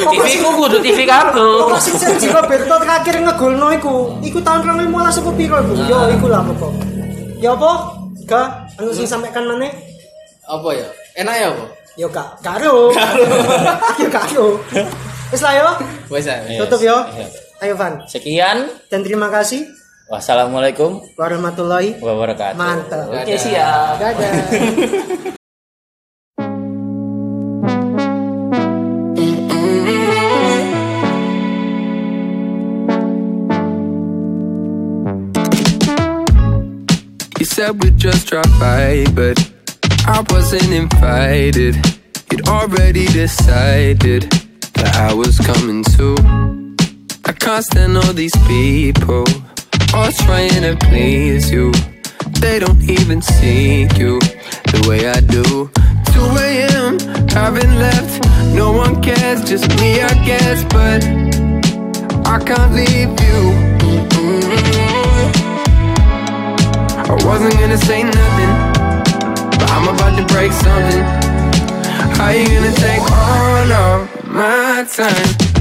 TV 0.04 0.26
sing- 0.28 0.42
ku 0.42 0.50
kudu 0.52 0.76
TV 0.80 0.98
kartu. 1.04 1.46
Pokok 1.62 1.78
sing 1.78 1.94
Sergio 1.94 2.34
Roberto 2.34 2.74
terakhir 2.76 3.14
ngegolno 3.16 3.70
iku, 3.72 3.94
iku 4.20 4.38
tahun 4.40 4.60
2015 4.82 4.92
apa 5.16 5.30
piro 5.32 5.56
iku? 5.56 5.72
Yo 5.80 5.98
iku 6.10 6.26
lah 6.26 6.42
pokok. 6.44 6.72
Ya 7.38 7.54
apa? 7.54 7.72
Ga 8.26 8.42
anu 8.76 8.90
sing 8.90 9.06
sampaikan 9.06 9.46
maneh? 9.46 9.70
apa 10.44 10.68
ya 10.70 10.86
enak 11.16 11.34
ya 11.36 11.46
apa 11.48 11.64
Yo 11.94 12.06
gak 12.08 12.28
karo. 12.40 12.90
Yo 14.02 14.08
karo. 14.10 14.46
Wis 15.26 15.40
lah 15.40 15.54
yo, 15.54 15.68
ya 16.10 16.34
Iya. 16.44 16.58
tutup 16.60 16.82
yo. 16.82 16.98
Ayo 17.64 17.72
Van. 17.76 18.04
Sekian. 18.04 18.68
Dan 18.92 19.00
terima 19.00 19.32
kasih 19.32 19.64
Wassalamualaikum 20.06 21.02
warahmatullahi 21.18 21.98
warahmatullahi 21.98 22.54
Mantap. 22.54 23.10
Oke, 23.10 23.34
siap. 23.34 23.98
Dadah. 23.98 24.34
You 37.42 37.46
said 37.50 37.82
we 37.82 37.90
just 37.98 38.30
dropped 38.30 38.54
by, 38.62 39.10
but 39.10 39.42
I 40.06 40.22
wasn't 40.30 40.70
invited. 40.70 41.74
You'd 42.30 42.46
already 42.46 43.10
decided 43.10 44.30
that 44.78 44.94
I 45.02 45.10
was 45.10 45.34
coming 45.42 45.82
too. 45.82 46.65
I 47.28 47.32
can't 47.32 47.64
stand 47.64 47.96
all 47.96 48.12
these 48.12 48.36
people, 48.46 49.24
all 49.92 50.12
trying 50.12 50.62
to 50.62 50.76
please 50.86 51.50
you. 51.50 51.72
They 52.40 52.60
don't 52.60 52.80
even 52.88 53.20
see 53.20 53.88
you 53.96 54.20
the 54.70 54.86
way 54.88 55.08
I 55.08 55.18
do. 55.20 55.68
2 56.14 56.20
a.m., 56.38 57.00
haven't 57.30 57.74
left, 57.80 58.24
no 58.54 58.70
one 58.70 59.02
cares, 59.02 59.42
just 59.42 59.68
me, 59.80 60.00
I 60.00 60.14
guess, 60.24 60.62
but 60.70 61.04
I 62.24 62.38
can't 62.44 62.72
leave 62.72 63.10
you. 63.28 63.40
Mm-hmm. 64.14 65.26
I 67.10 67.14
wasn't 67.26 67.54
gonna 67.54 67.78
say 67.78 68.04
nothing, 68.04 68.52
but 69.58 69.68
I'm 69.72 69.88
about 69.92 70.16
to 70.16 70.24
break 70.32 70.52
something. 70.52 71.04
How 72.16 72.30
you 72.30 72.46
gonna 72.46 72.72
take 72.76 73.02
all 73.10 73.72
of 73.72 74.24
my 74.26 74.86
time? 74.88 75.55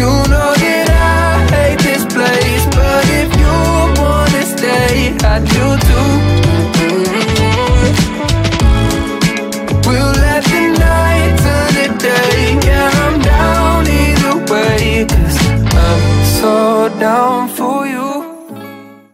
You 0.00 0.06
know 0.06 0.54
that 0.56 0.88
I 0.88 1.54
hate 1.54 1.80
this 1.80 2.06
place, 2.06 2.64
but 2.74 3.04
if 3.20 3.28
you 3.36 4.02
wanna 4.02 4.42
stay, 4.46 5.12
I 5.22 5.40
do 5.40 6.40
too. 6.40 6.49